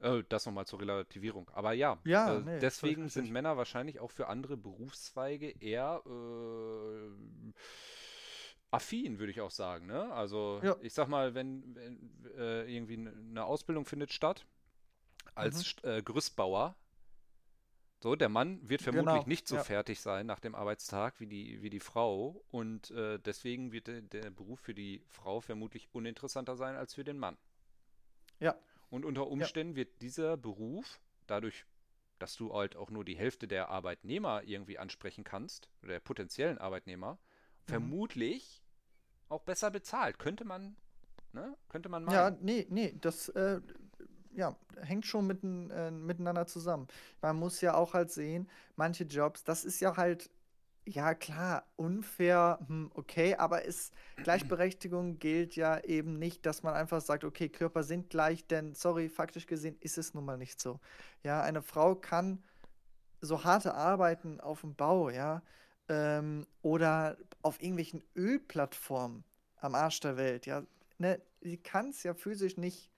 [0.00, 1.48] äh, das nochmal zur Relativierung.
[1.54, 7.52] Aber ja, ja äh, nee, deswegen sind Männer wahrscheinlich auch für andere Berufszweige eher äh,
[8.70, 9.86] affin, würde ich auch sagen.
[9.86, 10.12] Ne?
[10.12, 10.76] Also ja.
[10.80, 14.46] ich sag mal, wenn, wenn äh, irgendwie eine Ausbildung findet statt
[15.34, 15.88] als mhm.
[15.88, 16.76] äh, Gerüstbauer,
[18.02, 19.28] so, der Mann wird vermutlich genau.
[19.28, 19.62] nicht so ja.
[19.62, 24.00] fertig sein nach dem Arbeitstag wie die, wie die Frau und äh, deswegen wird der,
[24.00, 27.36] der, Beruf für die Frau vermutlich uninteressanter sein als für den Mann.
[28.38, 28.56] Ja.
[28.88, 29.76] Und unter Umständen ja.
[29.76, 31.66] wird dieser Beruf dadurch,
[32.18, 36.56] dass du halt auch nur die Hälfte der Arbeitnehmer irgendwie ansprechen kannst, oder der potenziellen
[36.56, 37.18] Arbeitnehmer.
[37.66, 38.62] Vermutlich
[39.28, 40.18] auch besser bezahlt.
[40.18, 40.76] Könnte man,
[41.32, 41.56] ne?
[41.68, 42.12] Könnte man mal.
[42.12, 43.60] Ja, nee, nee, das äh,
[44.32, 46.88] ja, hängt schon mitten, äh, miteinander zusammen.
[47.20, 50.30] Man muss ja auch halt sehen, manche Jobs, das ist ja halt,
[50.86, 57.00] ja klar, unfair, hm, okay, aber ist, Gleichberechtigung gilt ja eben nicht, dass man einfach
[57.00, 60.80] sagt, okay, Körper sind gleich, denn, sorry, faktisch gesehen ist es nun mal nicht so.
[61.22, 62.42] Ja, eine Frau kann
[63.20, 65.42] so harte Arbeiten auf dem Bau, ja,
[65.90, 69.24] ähm, oder auf irgendwelchen Ölplattformen
[69.56, 70.62] am Arsch der Welt, ja,
[70.98, 72.90] ne, sie kann es ja physisch nicht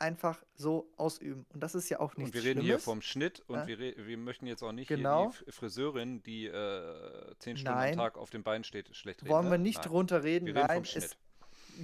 [0.00, 1.44] einfach so ausüben.
[1.52, 2.66] Und das ist ja auch nichts Und wir reden Schlimmes.
[2.66, 3.66] hier vom Schnitt und Ja.
[3.66, 5.32] wir, re- wir möchten jetzt auch nicht Genau.
[5.46, 7.90] die Friseurin, die äh, zehn Stunden Nein.
[7.94, 9.30] am Tag auf dem Bein steht, schlecht reden.
[9.32, 9.50] Wollen ne?
[9.52, 9.88] wir nicht Nein.
[9.88, 10.46] drunter reden.
[10.46, 11.16] Wir reden Nein, vom es, Schnitt.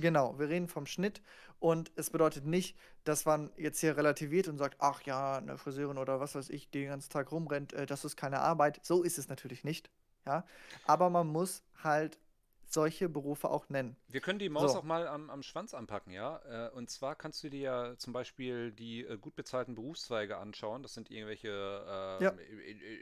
[0.00, 1.22] Genau, wir reden vom Schnitt
[1.60, 5.98] und es bedeutet nicht, dass man jetzt hier relativiert und sagt, ach ja, eine Friseurin
[5.98, 8.80] oder was weiß ich, die den ganzen Tag rumrennt, äh, das ist keine Arbeit.
[8.84, 9.90] So ist es natürlich nicht,
[10.26, 10.44] ja.
[10.86, 12.18] Aber man muss halt
[12.66, 13.96] solche Berufe auch nennen.
[14.08, 14.78] Wir können die Maus So.
[14.78, 16.66] auch mal am, am Schwanz anpacken, ja.
[16.66, 20.82] Äh, und zwar kannst du dir ja zum Beispiel die äh, gut bezahlten Berufszweige anschauen.
[20.82, 22.34] Das sind irgendwelche ähm, Ja.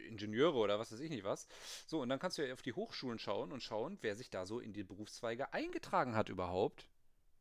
[0.09, 1.49] Ingenieure oder was weiß ich nicht was.
[1.87, 4.45] So, und dann kannst du ja auf die Hochschulen schauen und schauen, wer sich da
[4.45, 6.87] so in die Berufszweige eingetragen hat überhaupt.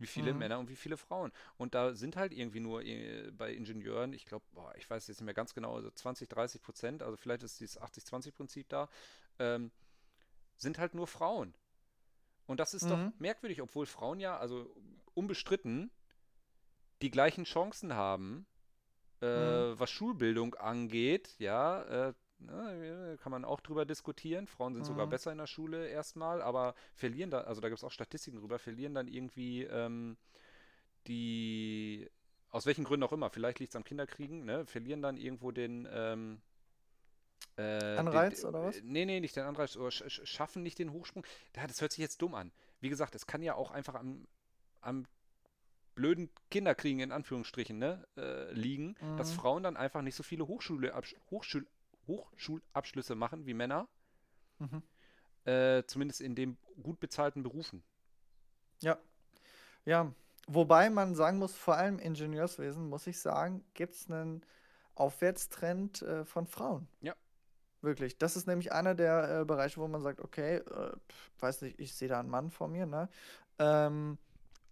[0.01, 0.39] Wie viele Mhm.
[0.39, 1.31] Männer und wie viele Frauen.
[1.57, 4.45] Und da sind halt irgendwie nur äh, bei Ingenieuren, ich glaube,
[4.77, 7.79] ich weiß jetzt nicht mehr ganz genau, also 20, 30 Prozent, also vielleicht ist dieses
[7.79, 8.89] 80-20-Prinzip da,
[9.39, 9.71] ähm,
[10.57, 11.53] sind halt nur Frauen.
[12.47, 13.13] Und das ist doch Mhm.
[13.19, 14.75] merkwürdig, obwohl Frauen ja, also
[15.13, 15.91] unbestritten,
[17.01, 18.45] die gleichen Chancen haben,
[19.21, 19.67] äh, Mhm.
[19.79, 22.13] was Schulbildung angeht, ja, äh,
[22.45, 24.47] ne, kann man auch drüber diskutieren.
[24.47, 25.09] Frauen sind sogar Mhm.
[25.09, 28.59] besser in der Schule erstmal, aber verlieren da, also da gibt es auch Statistiken drüber,
[28.59, 30.17] verlieren dann irgendwie ähm,
[31.07, 32.09] die,
[32.49, 35.87] aus welchen Gründen auch immer, vielleicht liegt es am Kinderkriegen, ne, verlieren dann irgendwo den,
[35.91, 36.41] ähm,
[37.57, 37.61] äh,
[37.95, 38.75] Anreiz den- oder was?
[38.77, 41.25] äh, Nee, nee, nicht den Anreiz, oder sch sch- schaffen nicht den Hochsprung.
[41.55, 42.51] Ja, das hört sich jetzt dumm an.
[42.79, 44.27] Wie gesagt, es kann ja auch einfach am,
[44.81, 45.05] am
[45.95, 49.35] blöden Kinderkriegen in Anführungsstrichen ne, äh, liegen, dass Mhm.
[49.35, 50.93] Frauen dann einfach nicht so viele Hochschule,
[51.29, 51.67] Hochschul,
[52.11, 53.87] Hochschulabschlüsse machen wie Männer,
[54.59, 54.83] Mhm.
[55.45, 57.83] äh, zumindest in den gut bezahlten Berufen.
[58.81, 58.97] Ja.
[59.85, 60.13] Ja,
[60.47, 64.43] wobei man sagen muss, vor allem im Ingenieurswesen, muss ich sagen, gibt es einen
[64.95, 66.87] Aufwärtstrend äh, von Frauen.
[67.01, 67.15] Ja.
[67.81, 68.17] Wirklich.
[68.17, 70.91] Das ist nämlich einer der äh, Bereiche, wo man sagt, okay, äh,
[71.39, 73.09] weiß nicht, ich sehe da einen Mann vor mir, ne?
[73.57, 74.19] Ähm,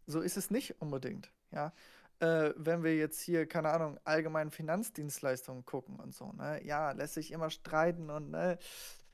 [0.06, 1.74] so ist es nicht unbedingt, ja.
[2.20, 6.62] Äh, wenn wir jetzt hier, keine Ahnung, allgemeine Finanzdienstleistungen gucken und so, ne?
[6.66, 8.58] Ja, lässt sich immer streiten und ne,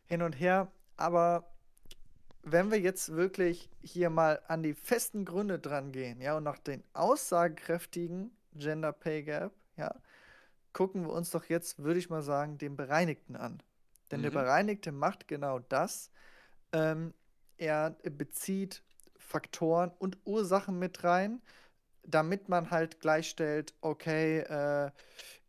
[0.08, 1.52] hin und her, aber
[2.44, 6.60] wenn wir jetzt wirklich hier mal an die festen Gründe dran gehen, ja, und nach
[6.60, 9.96] den aussagekräftigen Gender Pay Gap, ja,
[10.74, 13.62] gucken wir uns doch jetzt, würde ich mal sagen, den Bereinigten an.
[14.12, 14.36] Denn der Mhm.
[14.36, 16.12] Bereinigte macht genau das.
[16.74, 17.14] Ähm,
[17.58, 18.84] er bezieht
[19.18, 21.42] Faktoren und Ursachen mit rein,
[22.08, 24.92] damit man halt gleichstellt, okay, äh,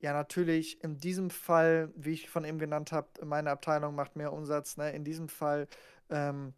[0.01, 4.33] ja, natürlich in diesem Fall, wie ich von eben genannt habe, meine Abteilung macht mehr
[4.33, 4.91] Umsatz, ne?
[4.93, 5.69] In diesem Fall
[6.11, 6.53] ähm,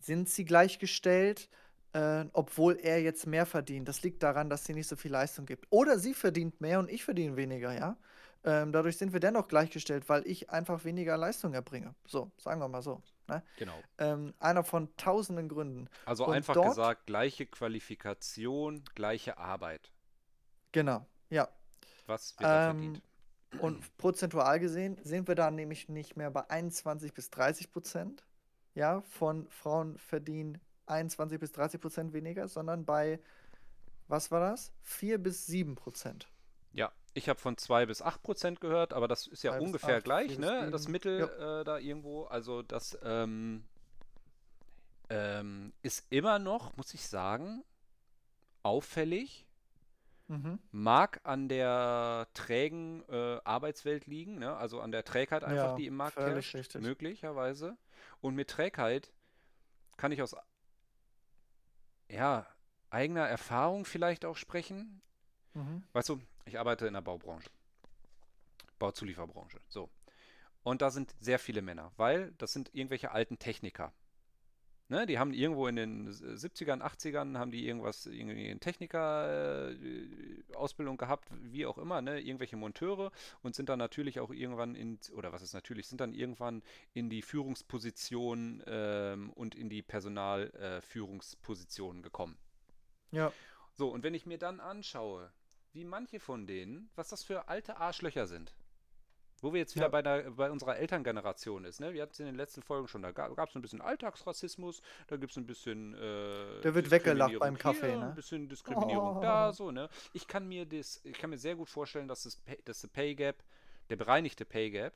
[0.00, 1.48] sind sie gleichgestellt,
[1.92, 3.88] äh, obwohl er jetzt mehr verdient.
[3.88, 5.66] Das liegt daran, dass sie nicht so viel Leistung gibt.
[5.70, 7.96] Oder sie verdient mehr und ich verdiene weniger, ja.
[8.44, 11.94] Ähm, dadurch sind wir dennoch gleichgestellt, weil ich einfach weniger Leistung erbringe.
[12.06, 13.02] So, sagen wir mal so.
[13.28, 13.42] Ne?
[13.58, 13.78] Genau.
[13.98, 15.88] Ähm, einer von tausenden Gründen.
[16.04, 19.90] Also Und einfach dort- gesagt, gleiche Qualifikation, gleiche Arbeit.
[20.72, 21.48] Genau, ja.
[22.06, 23.02] Was wird da Ähm, verdient?
[23.62, 28.24] Und prozentual gesehen sind wir da nämlich nicht mehr bei 21 bis 30 Prozent.
[28.74, 33.18] Ja, von Frauen verdienen 21 bis 30 Prozent weniger, sondern bei,
[34.08, 34.72] was war das?
[34.82, 36.28] 4 bis 7 Prozent.
[36.72, 39.96] Ja, ich habe von 2 bis 8 Prozent gehört, aber das ist ja Zwei ungefähr
[39.96, 40.70] acht, gleich, ne?
[40.70, 40.86] Das.
[40.86, 41.60] Mittel Ja.
[41.60, 42.24] äh, da irgendwo.
[42.24, 43.64] Also das ähm,
[45.08, 47.64] ähm, ist immer noch, muss ich sagen,
[48.62, 49.46] auffällig.
[50.28, 50.58] Mhm.
[50.72, 54.54] Mag an der trägen äh, Arbeitswelt liegen, ne?
[54.56, 57.76] Also an der Trägheit einfach, Ja, die im Markt herrscht, möglicherweise.
[58.20, 59.12] Und mit Trägheit
[59.96, 60.36] kann ich aus
[62.08, 62.46] ja,
[62.90, 65.00] eigener Erfahrung vielleicht auch sprechen.
[65.54, 65.82] Mhm.
[65.92, 67.50] Weißt du, ich arbeite in der Baubranche.
[68.78, 69.60] Bauzulieferbranche.
[69.68, 69.90] So.
[70.62, 73.94] Und da sind sehr viele Männer, weil das sind irgendwelche alten Techniker.
[74.88, 81.28] Ne, die haben irgendwo in den 70ern, 80ern, haben die irgendwas, irgendwie in Techniker-Ausbildung gehabt,
[81.42, 83.10] wie auch immer, ne, irgendwelche Monteure
[83.42, 86.62] und sind dann natürlich auch irgendwann in, oder was ist natürlich, sind dann irgendwann
[86.94, 92.38] in die Führungsposition ähm, und in die Personalführungspositionen gekommen.
[93.10, 93.32] Ja.
[93.74, 95.32] So, und wenn ich mir dann anschaue,
[95.76, 98.54] wie manche von denen, was das für alte Arschlöcher sind,
[99.42, 99.90] wo wir jetzt wieder Ja.
[99.90, 101.92] bei, der, bei unserer Elterngeneration ist, ne?
[101.92, 105.16] Wir hatten es in den letzten Folgen schon, da gab es ein bisschen Alltagsrassismus, da
[105.18, 108.06] gibt es ein bisschen äh, Der wird weggelacht beim Kaffee, ne?
[108.08, 109.52] ein bisschen Diskriminierung da, Oh.
[109.52, 109.90] so, ne?
[110.14, 112.88] Ich kann mir das, ich kann mir sehr gut vorstellen, dass das, Pay, dass der
[112.88, 113.44] Pay Gap,
[113.90, 114.94] der bereinigte Pay Gap,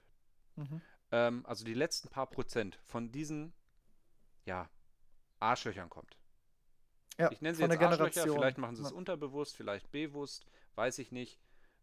[0.57, 0.81] Mhm.
[1.13, 3.53] ähm, also die letzten paar Prozent von diesen,
[4.47, 4.69] ja,
[5.41, 6.17] Arschlöchern kommt.
[7.19, 8.37] Ja, Ich nenne sie jetzt Arschlöcher, Generation.
[8.39, 8.97] vielleicht machen sie es Ja.
[8.97, 10.47] unterbewusst, vielleicht bewusst,
[10.81, 11.39] weiß ich nicht.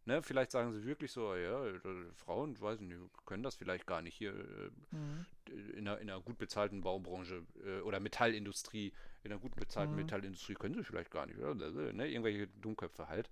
[0.06, 1.80] Ne, vielleicht sagen sie wirklich so, ja, äh,
[2.16, 5.26] Frauen, weiß ich nicht, können das vielleicht gar nicht hier äh, Mhm.
[5.52, 8.94] in einer, in einer gut bezahlten Baubranche äh, oder Metallindustrie,
[9.24, 9.98] in einer gut bezahlten Mhm.
[9.98, 11.54] Metallindustrie können sie vielleicht gar nicht, oder?
[11.94, 13.30] Ne, irgendwelche Dummköpfe halt.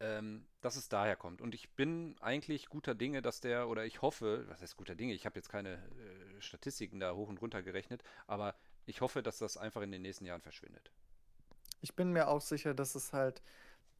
[0.00, 1.40] ähm, dass es daher kommt.
[1.40, 5.14] Und ich bin eigentlich guter Dinge, dass der, oder ich hoffe, was heißt guter Dinge,
[5.14, 8.54] ich habe jetzt keine äh, Statistiken da hoch und runter gerechnet, aber
[8.86, 10.90] ich hoffe, dass das einfach in den nächsten Jahren verschwindet.
[11.80, 13.42] Ich bin mir auch sicher, dass es halt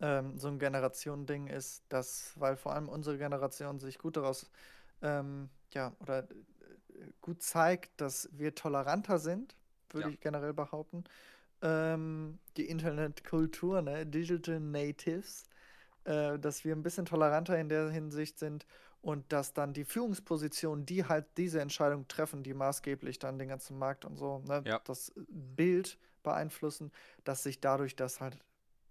[0.02, 4.50] ähm, so ein Generationending ist, dass, weil vor allem unsere Generation sich gut daraus,
[5.02, 9.56] ähm, ja, oder äh, gut zeigt, dass wir toleranter sind,
[9.90, 10.14] würde Ja.
[10.14, 11.04] ich generell behaupten.
[11.62, 15.44] Ähm, die Internetkultur, ne, Digital Natives,
[16.04, 18.66] äh, dass wir ein bisschen toleranter in der Hinsicht sind
[19.02, 23.78] und dass dann die Führungspositionen, die halt diese Entscheidung treffen, die maßgeblich dann den ganzen
[23.78, 24.80] Markt und so, ne, Ja.
[24.84, 26.92] das Bild beeinflussen,
[27.24, 28.38] dass sich dadurch das halt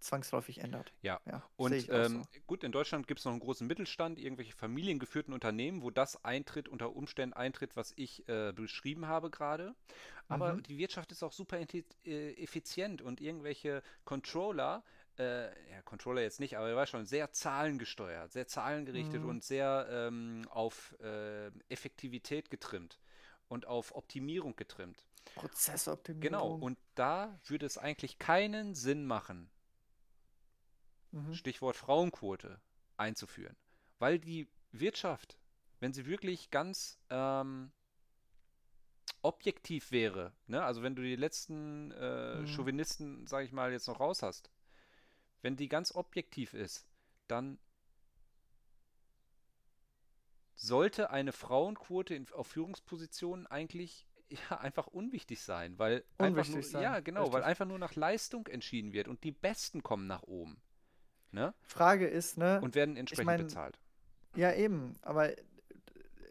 [0.01, 0.93] zwangsläufig ändert.
[1.01, 2.41] Ja, Ja, und ähm, so.
[2.47, 6.67] gut, in Deutschland gibt es noch einen großen Mittelstand, irgendwelche familiengeführten Unternehmen, wo das eintritt,
[6.67, 9.75] unter Umständen eintritt, was ich äh, beschrieben habe gerade.
[10.27, 10.63] Aber Mhm.
[10.63, 14.83] die Wirtschaft ist auch super äh, effizient und irgendwelche Controller,
[15.19, 19.29] äh, ja, Controller jetzt nicht, aber er war schon sehr zahlengesteuert, sehr zahlengerichtet Mhm.
[19.29, 22.99] und sehr ähm, auf äh, Effektivität getrimmt
[23.47, 25.05] und auf Optimierung getrimmt.
[26.21, 26.59] Genau, Prozessoptimierung.
[26.59, 29.49] und da würde es eigentlich keinen Sinn machen,
[31.11, 31.33] Mhm.
[31.33, 32.59] Stichwort Frauenquote,
[32.97, 33.55] einzuführen.
[33.99, 35.37] Weil die Wirtschaft,
[35.79, 37.71] wenn sie wirklich ganz ähm,
[39.23, 40.63] objektiv wäre, ne?
[40.63, 42.45] also wenn du die letzten äh, Mhm.
[42.45, 44.49] Chauvinisten, sage ich mal, jetzt noch raus hast,
[45.41, 46.87] wenn die ganz objektiv ist,
[47.27, 47.59] dann
[50.55, 56.69] sollte eine Frauenquote in, auf Führungspositionen eigentlich ja, einfach unwichtig sein, weil einfach nur, Unwichtig
[56.69, 57.43] sein, ja genau, weil richtig.
[57.43, 60.61] einfach nur nach Leistung entschieden wird und die Besten kommen nach oben,
[61.31, 61.53] ne?
[61.61, 63.77] Frage ist, ne, Und werden entsprechend mein, bezahlt.
[64.35, 65.31] ja eben, aber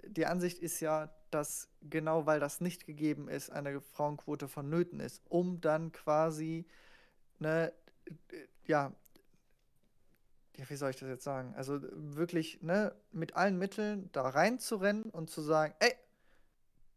[0.07, 5.23] die Ansicht ist ja, dass genau weil das nicht gegeben ist, eine Frauenquote vonnöten ist,
[5.29, 6.67] um dann quasi,
[7.39, 7.73] ne,
[8.67, 8.93] ja,
[10.57, 11.55] ja, wie soll ich das jetzt sagen?
[11.57, 15.95] Also wirklich, ne, mit allen Mitteln da reinzurennen und zu sagen, ey,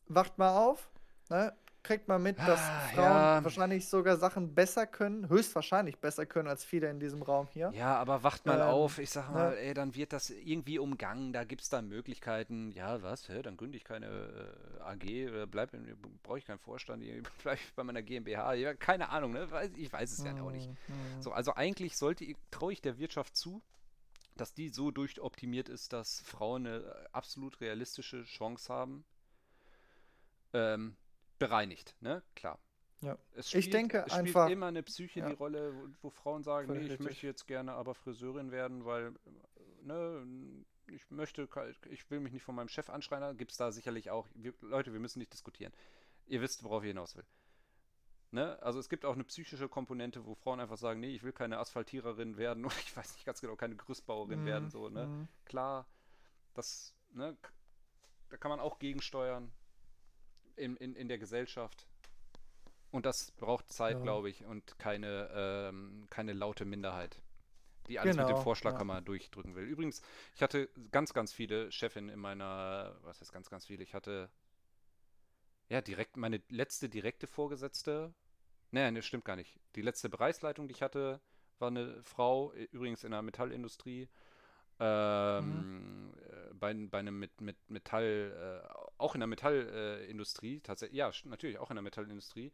[0.08, 0.92] wacht mal auf,
[1.30, 3.44] ne, kriegt mal mit, dass Ah, Frauen ja.
[3.44, 7.72] wahrscheinlich sogar Sachen besser können, höchstwahrscheinlich besser können als viele in diesem Raum hier.
[7.76, 9.58] Ja, aber wacht mal Ähm, auf, ich sag mal, ne?
[9.60, 12.72] ey, dann wird das irgendwie umgangen, da gibt es dann Möglichkeiten.
[12.72, 13.28] Ja, was?
[13.30, 15.72] Hä, dann gründe ich keine äh, AG, oder bleib
[16.24, 18.54] brauche ich keinen Vorstand, irgendwie bleib ich bei meiner GmbH.
[18.54, 19.48] Ja, keine Ahnung, ne?
[19.76, 20.70] Ich weiß es ja auch nicht.
[20.70, 21.22] Mhm.
[21.22, 23.62] So, also eigentlich sollte, traue ich der Wirtschaft zu,
[24.38, 29.06] dass die so durchoptimiert ist, dass Frauen eine absolut realistische Chance haben.
[30.54, 30.96] Ähm,
[31.48, 32.22] bereinigt, ne?
[32.36, 32.60] Klar.
[33.02, 33.18] Ja.
[33.34, 35.28] Es Ich spielt, denke es spielt einfach- immer eine Psyche ja.
[35.30, 37.06] die Rolle, wo, wo Frauen sagen, Völlig nee, ich richtig.
[37.06, 39.14] möchte jetzt gerne aber Friseurin werden, weil,
[39.82, 40.26] ne,
[40.88, 41.48] ich möchte,
[41.90, 44.54] ich will mich nicht von meinem Chef anschreien, da gibt es da sicherlich auch, wir,
[44.62, 45.74] Leute, wir müssen nicht diskutieren.
[46.28, 47.26] Ihr wisst, worauf ich hinaus will.
[48.32, 48.58] Ne?
[48.64, 51.60] Also es gibt auch eine psychische Komponente, wo Frauen einfach sagen, nee, ich will keine
[51.60, 55.06] Asphaltiererin werden oder ich weiß nicht ganz genau, keine Gerüstbauerin Mhm, werden, so, ne?
[55.08, 55.28] mhm.
[55.46, 55.86] Klar,
[56.54, 57.36] das, ne,
[58.30, 59.52] da kann man auch gegensteuern
[60.56, 61.88] in, in, in der Gesellschaft.
[62.92, 64.04] Und das braucht Zeit, Ja.
[64.04, 67.22] glaube ich, und keine, ähm, keine laute Minderheit,
[67.88, 69.02] die alles mit dem Genau, Vorschlaghammer ja.
[69.02, 69.66] durchdrücken will.
[69.66, 70.02] Übrigens,
[70.36, 73.84] ich hatte ganz, ganz viele Chefinnen in meiner, was heißt ganz, ganz viele?
[73.84, 74.30] Ich hatte,
[75.70, 78.14] ja, direkt, meine letzte direkte Vorgesetzte,
[78.72, 79.60] nee, ne, stimmt gar nicht.
[79.76, 81.20] Die letzte Bereichsleitung, die ich hatte,
[81.60, 84.10] war eine Frau, übrigens in der Metallindustrie.
[84.80, 91.12] Ähm, äh, bei, bei einem mit, mit Metall, äh, auch in der Metallindustrie, tatsächlich, ja,
[91.26, 92.52] natürlich auch in der Metallindustrie,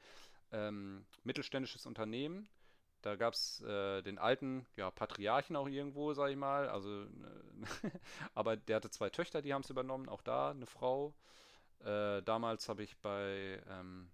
[0.52, 2.48] ähm, mittelständisches Unternehmen.
[3.02, 6.68] Da gab es äh, den alten, ja, Patriarchen auch irgendwo, sag ich mal.
[6.68, 7.44] Also, ne,
[8.34, 11.14] aber der hatte zwei Töchter, die haben es übernommen, auch da eine Frau.
[11.80, 14.12] Äh, damals habe ich bei ähm,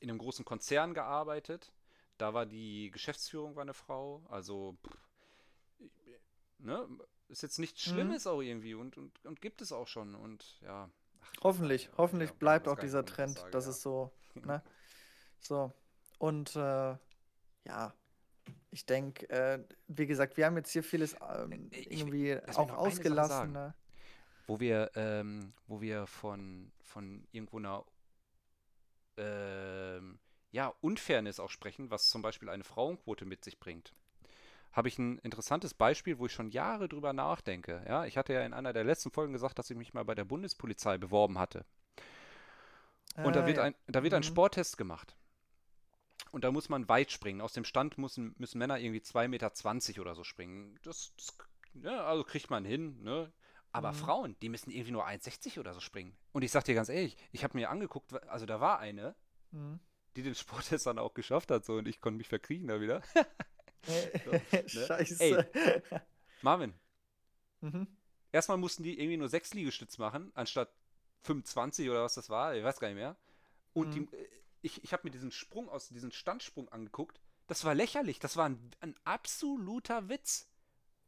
[0.00, 1.72] in einem großen Konzern gearbeitet.
[2.18, 4.24] Da war die Geschäftsführung war eine Frau.
[4.28, 5.08] Also, pff,
[6.58, 6.88] ne,
[7.30, 7.90] ist jetzt nichts Mhm.
[7.92, 10.14] Schlimmes auch irgendwie und, und, und gibt es auch schon.
[10.14, 10.90] Und ja.
[11.22, 13.70] ach, Hoffentlich, ja, hoffentlich ja, bleibt auch dieser ich Trend, sage, dass ja.
[13.70, 14.62] es so, ne?
[15.40, 15.72] So.
[16.18, 16.96] Und äh,
[17.66, 17.94] ja,
[18.70, 22.70] ich denke, äh, wie gesagt, wir haben jetzt hier vieles ähm, Ich- irgendwie mich auch
[22.72, 23.52] ausgelassen.
[23.52, 23.74] Ne?
[24.46, 27.84] Wo wir, ähm, wo wir von, von irgendwo einer
[29.16, 30.18] ähm,
[30.52, 33.94] ja, Unfairness auch sprechen, was zum Beispiel eine Frauenquote mit sich bringt.
[34.72, 37.84] Habe ich ein interessantes Beispiel, wo ich schon Jahre drüber nachdenke.
[37.88, 40.14] Ja, ich hatte ja in einer der letzten Folgen gesagt, dass ich mich mal bei
[40.14, 41.64] der Bundespolizei beworben hatte.
[43.22, 43.64] Und da Ah, wird ja.
[43.64, 44.26] ein, da wird ein Mhm.
[44.26, 45.16] Sporttest gemacht.
[46.32, 47.40] Und da muss man weit springen.
[47.40, 49.28] Aus dem Stand müssen, müssen Männer irgendwie 2,20
[49.88, 50.78] Meter oder so springen.
[50.82, 51.36] Das, das
[51.74, 53.32] ja, also kriegt man hin, ne?
[53.72, 53.94] Aber Mhm.
[53.94, 56.16] Frauen, die müssen irgendwie nur 1,60 oder so springen.
[56.32, 59.14] Und ich sag dir ganz ehrlich, ich habe mir angeguckt, also da war eine,
[59.52, 59.80] Mhm.
[60.16, 63.02] die den Sporttest dann auch geschafft hat, so und ich konnte mich verkriegen da wieder.
[64.26, 64.68] ne?
[64.68, 65.16] Scheiße.
[65.20, 65.44] Ey.
[66.42, 66.74] Marvin,
[67.62, 67.86] Mhm.
[68.32, 70.72] erstmal mussten die irgendwie nur sechs Liegestütz machen, anstatt
[71.22, 73.16] 25 oder was das war, ich weiß gar nicht mehr.
[73.74, 74.08] Und Mhm.
[74.10, 74.28] die, äh,
[74.62, 77.20] ich, ich habe mir diesen Sprung aus, diesen Standsprung angeguckt.
[77.46, 80.48] Das war lächerlich, das war ein, ein absoluter Witz.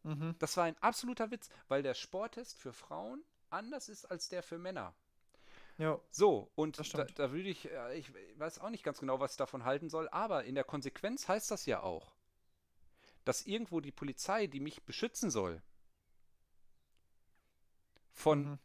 [0.02, 0.34] Mhm.
[0.38, 4.58] Das war ein absoluter Witz, weil der Sporttest für Frauen anders ist als der für
[4.58, 4.94] Männer.
[5.78, 5.98] Ja.
[6.10, 9.36] So, und da, da würde ich, äh, ich weiß auch nicht ganz genau, was ich
[9.38, 12.12] davon halten soll, aber in der Konsequenz heißt das ja auch,
[13.24, 15.62] dass irgendwo die Polizei, die mich beschützen soll,
[18.12, 18.58] von, Mhm.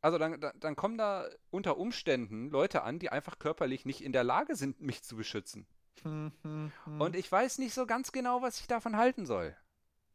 [0.00, 4.12] also dann, dann, dann kommen da unter Umständen Leute an, die einfach körperlich nicht in
[4.12, 5.66] der Lage sind, mich zu beschützen.
[6.04, 6.32] Mhm.
[6.42, 7.00] Mhm.
[7.00, 9.56] Und ich weiß nicht so ganz genau, was ich davon halten soll.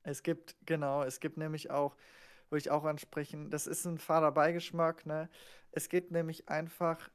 [0.04, 1.96] Es gibt, genau, es gibt nämlich auch,
[2.50, 5.30] würde ich auch ansprechen, das ist ein fader Beigeschmack, ne?
[5.72, 7.10] Es gibt nämlich einfach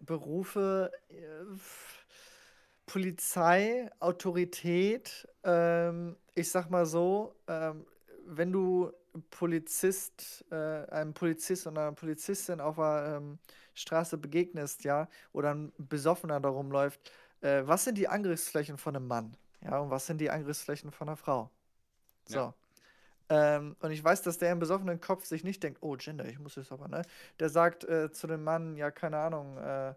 [0.00, 1.44] Berufe, äh,
[2.86, 7.86] Polizei, Autorität, ähm, ich sag mal so, ähm,
[8.26, 8.92] wenn du
[9.30, 10.54] Polizist, äh,
[10.90, 13.38] einem Polizist oder einer Polizistin auf der ähm,
[13.74, 19.06] Straße begegnest, ja, oder ein Besoffener da rumläuft, äh, was sind die Angriffsflächen von einem
[19.06, 19.36] Mann?
[19.60, 21.50] Ja, und was sind die Angriffsflächen von einer Frau?
[22.26, 22.36] So.
[22.36, 22.54] Ja.
[23.28, 26.38] Ähm, und ich weiß, dass der im besoffenen Kopf sich nicht denkt, oh, Gender, ich
[26.38, 27.02] muss jetzt aber, ne?
[27.38, 29.94] Der sagt äh, zu dem Mann, ja, keine Ahnung, äh,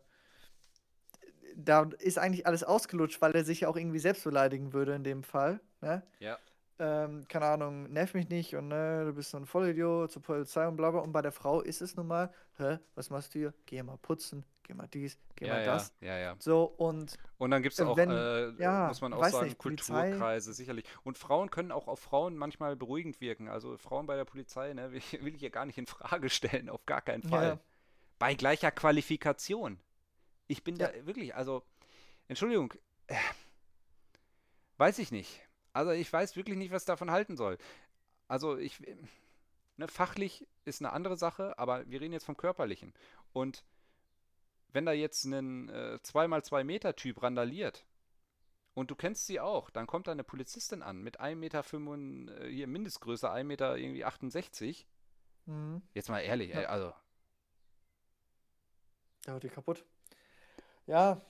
[1.56, 5.04] da ist eigentlich alles ausgelutscht, weil er sich ja auch irgendwie selbst beleidigen würde in
[5.04, 6.04] dem Fall, ne?
[6.20, 6.38] Ja.
[6.78, 10.68] Ähm, keine Ahnung, nerv mich nicht und ne, du bist so ein Vollidiot zur Polizei
[10.68, 11.00] und bla bla.
[11.00, 13.54] Und bei der Frau ist es nun mal, hä, was machst du hier?
[13.66, 15.94] Geh mal putzen, geh mal dies, geh Ja, mal ja, das.
[16.02, 16.36] ja, ja.
[16.40, 19.46] So, und Und dann gibt es Äh, auch, wenn- äh, ja, muss man auch sagen,
[19.46, 20.84] nicht, Polizei- Kulturkreise, sicherlich.
[21.06, 23.48] Und Frauen können auch auf Frauen manchmal beruhigend wirken.
[23.48, 24.92] Also Frauen bei der Polizei, ne,
[25.22, 27.48] will, ich hier gar nicht in Frage stellen, auf gar keinen Fall.
[27.48, 27.60] Ja.
[28.20, 29.80] Bei gleicher Qualifikation.
[30.48, 30.88] Ich bin Ja.
[30.88, 31.64] da wirklich, also,
[32.28, 32.74] Entschuldigung,
[33.08, 33.16] äh,
[34.78, 35.42] weiß ich nicht.
[35.74, 37.58] Also ich weiß wirklich nicht, was ich davon halten soll.
[38.28, 38.80] Also ich,
[39.78, 42.94] ne, fachlich ist eine andere Sache, aber wir reden jetzt vom Körperlichen.
[43.34, 43.64] Und
[44.70, 47.86] wenn da jetzt ein äh, 2x2 Meter Typ randaliert
[48.74, 52.50] und du kennst sie auch, dann kommt da eine Polizistin an mit 1,5 Meter, äh,
[52.52, 54.88] hier Mindestgröße 1 Meter irgendwie 68.
[55.46, 56.60] mhm, Jetzt mal ehrlich, Ja.
[56.62, 56.94] ey, also,
[59.26, 59.86] der haut die kaputt.
[60.88, 61.22] Ja,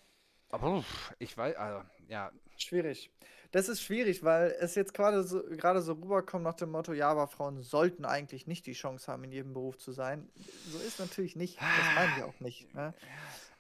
[0.49, 0.84] aber
[1.20, 3.12] ich weiß, also, ja, Schwierig.
[3.51, 7.10] Das ist schwierig, weil es jetzt gerade so, gerade so rüberkommt nach dem Motto, ja,
[7.10, 10.30] aber Frauen sollten eigentlich nicht die Chance haben, in jedem Beruf zu sein.
[10.70, 11.58] So ist natürlich nicht.
[11.60, 12.74] Das meinen wir auch nicht.
[12.74, 12.93] Ne?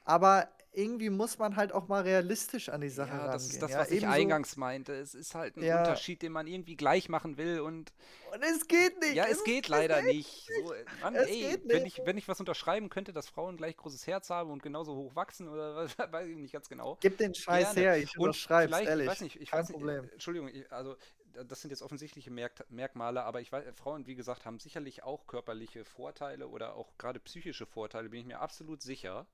[0.03, 3.31] Aber irgendwie muss man halt auch mal realistisch an die Sache ja, rangehen.
[3.33, 3.79] das ist das, ja?
[3.79, 4.93] was ich eingangs meinte.
[4.93, 5.79] Es ist halt ein Ja.
[5.79, 7.93] Unterschied, den man irgendwie gleich machen will und
[8.33, 9.15] Und es geht nicht.
[9.15, 10.47] ja, es geht leider nicht.
[10.63, 11.99] So, äh, Mann, Es ey, geht wenn nicht.
[11.99, 15.15] ich, wenn ich was unterschreiben könnte, dass Frauen gleich großes Herz haben und genauso hoch
[15.15, 16.97] wachsen oder was, weiß ich nicht ganz genau.
[17.01, 17.79] Gib den Scheiß Gerne.
[17.79, 19.05] her, ich vielleicht, ehrlich.
[19.05, 20.03] ich weiß nicht, ich Kein weiß nicht, Problem.
[20.05, 20.95] äh, Entschuldigung, also
[21.33, 25.03] da- das sind jetzt offensichtliche Merk Merkmale, aber ich weiß, Frauen, wie gesagt, haben sicherlich
[25.03, 29.25] auch körperliche Vorteile oder auch gerade psychische Vorteile, bin ich mir absolut sicher.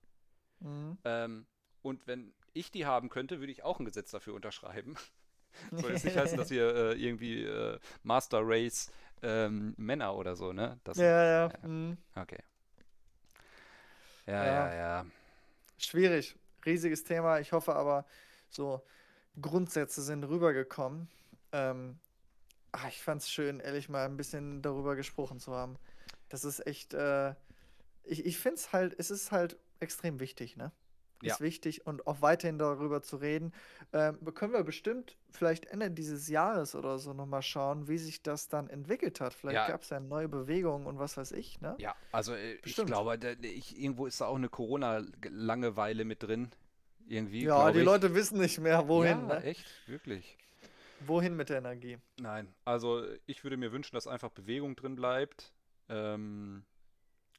[0.61, 0.97] Mhm.
[1.03, 1.45] Ähm,
[1.81, 4.95] und wenn ich die haben könnte, würde ich auch ein Gesetz dafür unterschreiben.
[5.71, 8.91] Soll jetzt nicht heißen, dass wir äh, irgendwie äh, Master Race
[9.21, 10.79] ähm, Männer oder so, ne?
[10.83, 11.53] Das, Ja, ja.
[11.63, 11.97] Mhm.
[12.15, 12.39] Okay.
[14.27, 14.45] Ja, Ja.
[14.45, 15.05] ja, ja.
[15.77, 16.35] Schwierig.
[16.65, 17.39] Riesiges Thema.
[17.39, 18.05] Ich hoffe aber,
[18.49, 18.81] so
[19.41, 21.09] Grundsätze sind rübergekommen.
[21.51, 21.99] Ähm,
[22.71, 25.77] ach, ich fand es schön, ehrlich mal ein bisschen darüber gesprochen zu haben.
[26.29, 27.31] Das ist echt, äh,
[28.03, 30.71] ich, ich finde es halt, es ist halt extrem wichtig, ne?
[31.23, 31.35] Ja.
[31.35, 33.53] Ist wichtig und auch weiterhin darüber zu reden.
[33.93, 38.49] Ähm, können wir bestimmt vielleicht Ende dieses Jahres oder so nochmal schauen, wie sich das
[38.49, 39.33] dann entwickelt hat.
[39.35, 39.67] Vielleicht Ja.
[39.67, 41.75] gab es ja neue Bewegungen und was weiß ich, ne?
[41.77, 46.49] Ja, also äh, ich glaube, da, ich, irgendwo ist da auch eine Corona-Langeweile mit drin.
[47.07, 47.43] Irgendwie.
[47.43, 47.85] Ja, die ich.
[47.85, 49.43] Leute wissen nicht mehr, wohin, Ja, ne?
[49.43, 50.37] echt, wirklich.
[51.01, 51.97] Wohin mit der Energie?
[52.19, 55.53] Nein, also ich würde mir wünschen, dass einfach Bewegung drin bleibt.
[55.89, 56.63] Ähm,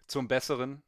[0.06, 0.82] zum Besseren.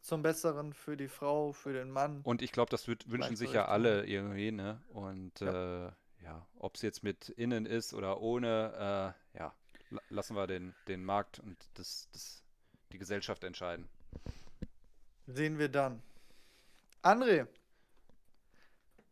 [0.00, 2.20] Zum Besseren für die Frau, für den Mann.
[2.22, 4.80] Und ich glaube, das würd, wünschen sich ja alle irgendwie, ne?
[4.88, 5.88] Und Ja.
[5.88, 5.92] äh,
[6.22, 9.54] ja, ob es jetzt mit innen ist oder ohne, äh, ja,
[9.90, 12.42] la- lassen wir den, den Markt und das, das,
[12.92, 13.88] die Gesellschaft entscheiden.
[15.26, 16.02] Sehen wir dann.
[17.02, 17.46] André,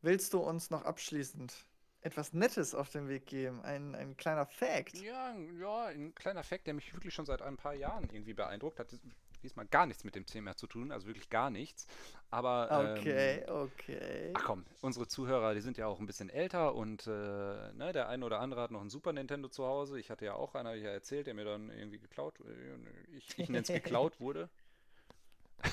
[0.02, 1.54] willst du uns noch abschließend
[2.00, 3.60] etwas Nettes auf den Weg geben?
[3.62, 4.96] Ein, ein kleiner Fact.
[4.98, 8.78] Ja, ja, ein kleiner Fakt, der mich wirklich schon seit ein paar Jahren irgendwie beeindruckt
[8.78, 8.88] hat.
[9.42, 11.86] Diesmal gar nichts mit dem Thema zu tun, also wirklich gar nichts.
[12.30, 14.30] Aber Okay, ähm, okay.
[14.32, 18.08] ach komm, unsere Zuhörer, die sind ja auch ein bisschen älter und äh, ne, der
[18.08, 19.98] eine oder andere hat noch ein Super Nintendo zu Hause.
[19.98, 23.16] Ich hatte ja auch einen, habe ich ja erzählt, der mir dann irgendwie geklaut, äh,
[23.16, 24.50] ich, ich nenne es geklaut wurde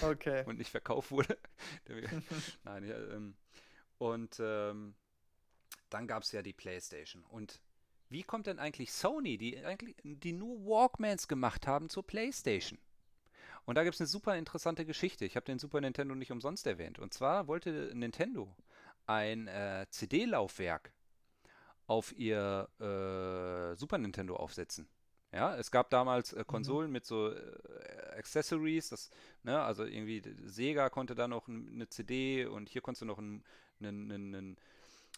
[0.01, 0.43] Okay.
[0.45, 1.37] und nicht verkauft wurde.
[2.63, 3.35] Nein, ja, ähm,
[3.97, 4.95] und ähm,
[5.89, 7.23] dann gab es ja die PlayStation.
[7.25, 7.61] Und
[8.09, 12.79] wie kommt denn eigentlich Sony, die eigentlich die nur Walkmans gemacht haben, zur PlayStation?
[13.65, 15.25] Und da gibt es eine super interessante Geschichte.
[15.25, 16.99] Ich habe den Super Nintendo nicht umsonst erwähnt.
[16.99, 18.53] Und zwar wollte Nintendo
[19.05, 20.91] ein äh, CD-Laufwerk
[21.87, 24.87] auf ihr äh, Super Nintendo aufsetzen.
[25.31, 26.47] Ja, es gab damals äh, mhm.
[26.47, 26.93] Konsolen mhm.
[26.93, 27.37] mit so äh,
[28.17, 29.09] Accessories, das,
[29.41, 33.43] ne, also irgendwie Sega konnte da noch eine CD und hier konntest du noch ein,
[33.81, 34.57] ein, ein,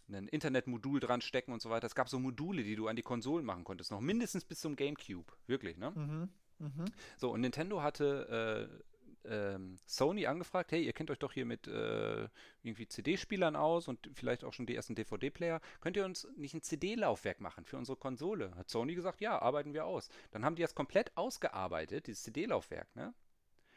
[0.07, 1.85] ein Internetmodul dran stecken und so weiter.
[1.85, 4.77] Es gab so Module, die du an die Konsolen machen konntest, noch mindestens bis zum
[4.77, 5.91] GameCube, wirklich, ne?
[5.91, 6.29] Mhm.
[6.59, 6.85] Mhm.
[7.17, 8.85] So, und Nintendo hatte äh,
[9.27, 12.27] ähm, Sony angefragt, hey, ihr kennt euch doch hier mit äh,
[12.63, 15.61] irgendwie CD-Spielern aus und vielleicht auch schon die ersten DVD-Player.
[15.81, 18.55] Könnt ihr uns nicht ein CD-Laufwerk machen für unsere Konsole?
[18.55, 20.09] Hat Sony gesagt, ja, arbeiten wir aus.
[20.31, 23.13] Dann haben die das komplett ausgearbeitet, dieses CD-Laufwerk, ne?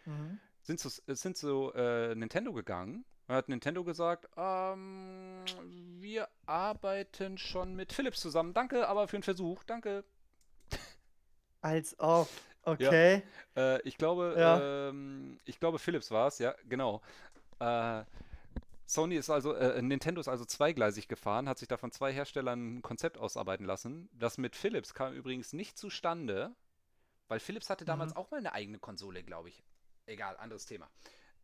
[0.05, 0.39] Mhm.
[0.63, 5.45] Sind zu, sind zu äh, Nintendo gegangen und hat Nintendo gesagt, ähm,
[5.99, 8.53] wir arbeiten schon mit Philips zusammen.
[8.53, 10.05] Danke, aber für den Versuch, danke.
[11.61, 12.29] Als ob.
[12.73, 13.23] Okay.
[13.57, 13.77] Ja.
[13.77, 14.89] Äh, ich glaube, ja.
[14.89, 17.01] ähm, ich glaube, Philips war es, ja, genau.
[17.61, 18.05] Äh,
[18.87, 22.79] Sony ist also, äh, Nintendo ist also zweigleisig gefahren, hat sich da von zwei Herstellern
[22.79, 24.09] ein Konzept ausarbeiten lassen.
[24.13, 26.55] Das mit Philips kam übrigens nicht zustande,
[27.29, 28.17] weil Philips hatte damals mhm.
[28.17, 29.63] auch mal eine eigene Konsole, glaube ich.
[30.07, 30.89] Egal, anderes Thema.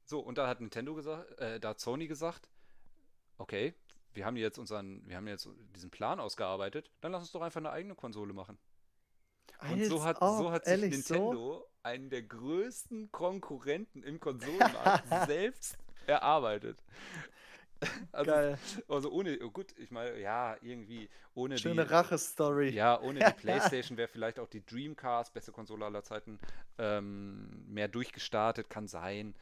[0.05, 2.49] So, und da hat Nintendo gesagt, äh, da hat Sony gesagt,
[3.39, 3.75] okay,
[4.14, 7.61] wir haben jetzt unseren, wir haben jetzt diesen Plan ausgearbeitet, dann lass uns doch einfach
[7.61, 8.59] eine eigene Konsole machen.
[9.70, 11.68] Und so hat, so hat sich Nintendo so?
[11.82, 16.78] einen der größten Konkurrenten im Konsolenmarkt selbst erarbeitet.
[18.12, 18.57] Also.
[18.88, 22.70] Also ohne, oh gut, ich meine, ja, irgendwie ohne Schöne Rache-Story.
[22.70, 26.38] Ja, ohne die Playstation wäre vielleicht auch die Dreamcast, beste Konsole aller Zeiten,
[26.78, 29.34] ähm, mehr durchgestartet, kann sein.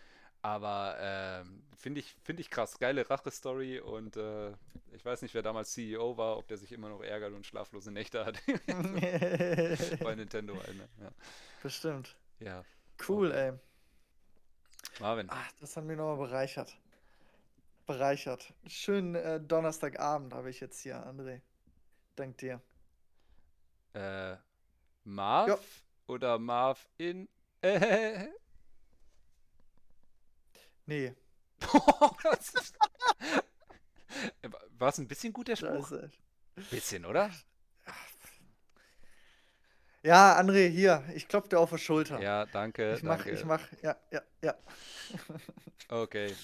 [0.42, 2.78] Aber äh, finde ich, find ich krass.
[2.78, 4.50] Geile Rache-Story und äh,
[4.92, 7.92] ich weiß nicht, wer damals CEO war, ob der sich immer noch ärgert und schlaflose
[7.92, 8.42] Nächte hat.
[10.02, 10.88] Bei Nintendo eine.
[11.00, 11.12] Ja.
[11.62, 12.16] Bestimmt.
[12.40, 12.64] Ja.
[13.08, 13.50] Cool, okay.
[13.50, 15.00] ey.
[15.00, 15.28] Marvin.
[15.30, 16.76] Ach, das hat mich nochmal bereichert.
[17.86, 18.52] Bereichert.
[18.66, 21.40] Schönen äh, Donnerstagabend habe ich jetzt hier, André.
[22.16, 22.60] Dank dir.
[23.94, 24.36] Äh,
[25.04, 26.14] Marv jo.
[26.14, 27.28] oder Marv in.
[30.92, 31.14] Nee.
[34.78, 35.90] War es ein bisschen gut, der Spruch?
[36.70, 37.30] Bisschen, oder?
[40.02, 42.20] Ja, André, hier, ich klopfe dir auf die Schulter.
[42.20, 42.94] Ja, danke.
[42.94, 43.30] Ich mach, danke.
[43.30, 44.54] ich mach, ja, ja, ja.
[45.88, 46.34] okay.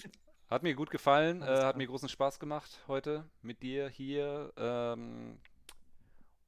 [0.48, 4.50] Hat mir gut gefallen, äh, hat mir großen Spaß gemacht heute mit dir hier.
[4.56, 5.38] Ähm,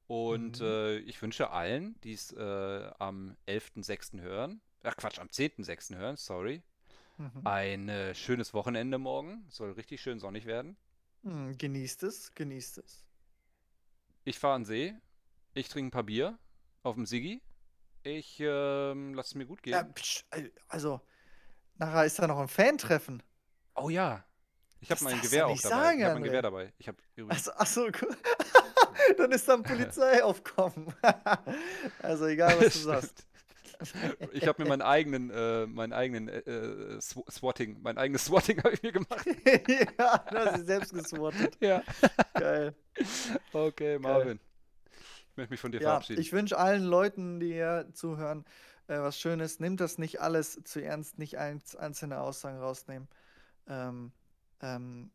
[0.07, 0.65] und mhm.
[0.65, 4.21] äh, ich wünsche allen, die es äh, am 11.06.
[4.21, 5.97] hören, ach Quatsch, am 10.06.
[5.97, 6.63] hören, sorry,
[7.21, 7.45] Mhm.
[7.45, 9.45] Ein äh, schönes Wochenende morgen.
[9.49, 10.75] Soll richtig schön sonnig werden.
[11.21, 13.05] Mhm, genießt es, genießt es.
[14.23, 14.95] Ich fahre an See.
[15.53, 16.39] Ich trinke ein paar Bier
[16.81, 17.41] auf dem Siggi.
[18.01, 19.73] Ich ähm, lasse es mir gut gehen.
[19.73, 20.25] Ja, psch,
[20.67, 21.01] also,
[21.75, 23.21] nachher ist da noch ein Fan-Treffen.
[23.75, 24.25] Oh ja.
[24.79, 25.75] Ich habe mein Gewehr auch dabei.
[25.75, 26.73] Sagen, ich habe mein Gewehr dabei.
[26.79, 26.97] Ich habe
[27.29, 28.17] Achso, achso, cool.
[29.17, 30.91] Dann ist da ein Polizeiaufkommen.
[32.01, 33.27] also egal, was du sagst.
[34.33, 38.73] Ich habe mir meinen eigenen, äh, meinen eigenen äh, äh Swatting, mein eigenes Swatting habe
[38.73, 39.25] ich mir gemacht.
[39.99, 41.57] ja, du hast dich selbst geswattet.
[41.59, 41.83] Ja.
[42.33, 42.75] Geil.
[43.53, 44.37] Okay, Marvin.
[44.37, 44.39] Geil.
[45.31, 46.21] Ich möchte mich von dir ja, verabschieden.
[46.21, 48.45] Ich wünsche allen Leuten, die hier zuhören,
[48.87, 49.59] äh, was Schönes.
[49.59, 53.07] Nimmt das nicht alles zu ernst, nicht einzelne Aussagen rausnehmen.
[53.67, 54.11] Ähm,
[54.61, 55.11] ähm,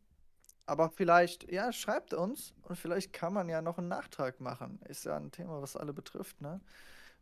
[0.65, 4.81] aber vielleicht, ja, schreibt uns und vielleicht kann man ja noch einen Nachtrag machen.
[4.87, 6.59] Ist ja ein Thema, was alle betrifft, ne?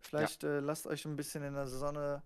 [0.06, 0.58] Vielleicht ja.
[0.58, 2.22] äh, lasst euch ein bisschen in der Sonne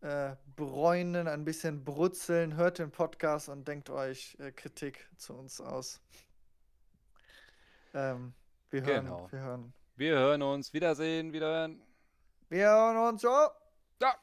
[0.00, 5.60] äh, bräunen, ein bisschen brutzeln, hört den Podcast und denkt euch äh, Kritik zu uns
[5.60, 6.00] aus.
[7.94, 8.32] Ähm,
[8.70, 9.28] wir hören, genau.
[9.30, 9.72] wir hören.
[9.96, 10.72] Wir hören uns.
[10.72, 11.82] Wiedersehen, wiederhören.
[12.48, 13.20] Wir hören uns.
[13.20, 13.50] Ciao.
[14.00, 14.14] Ja.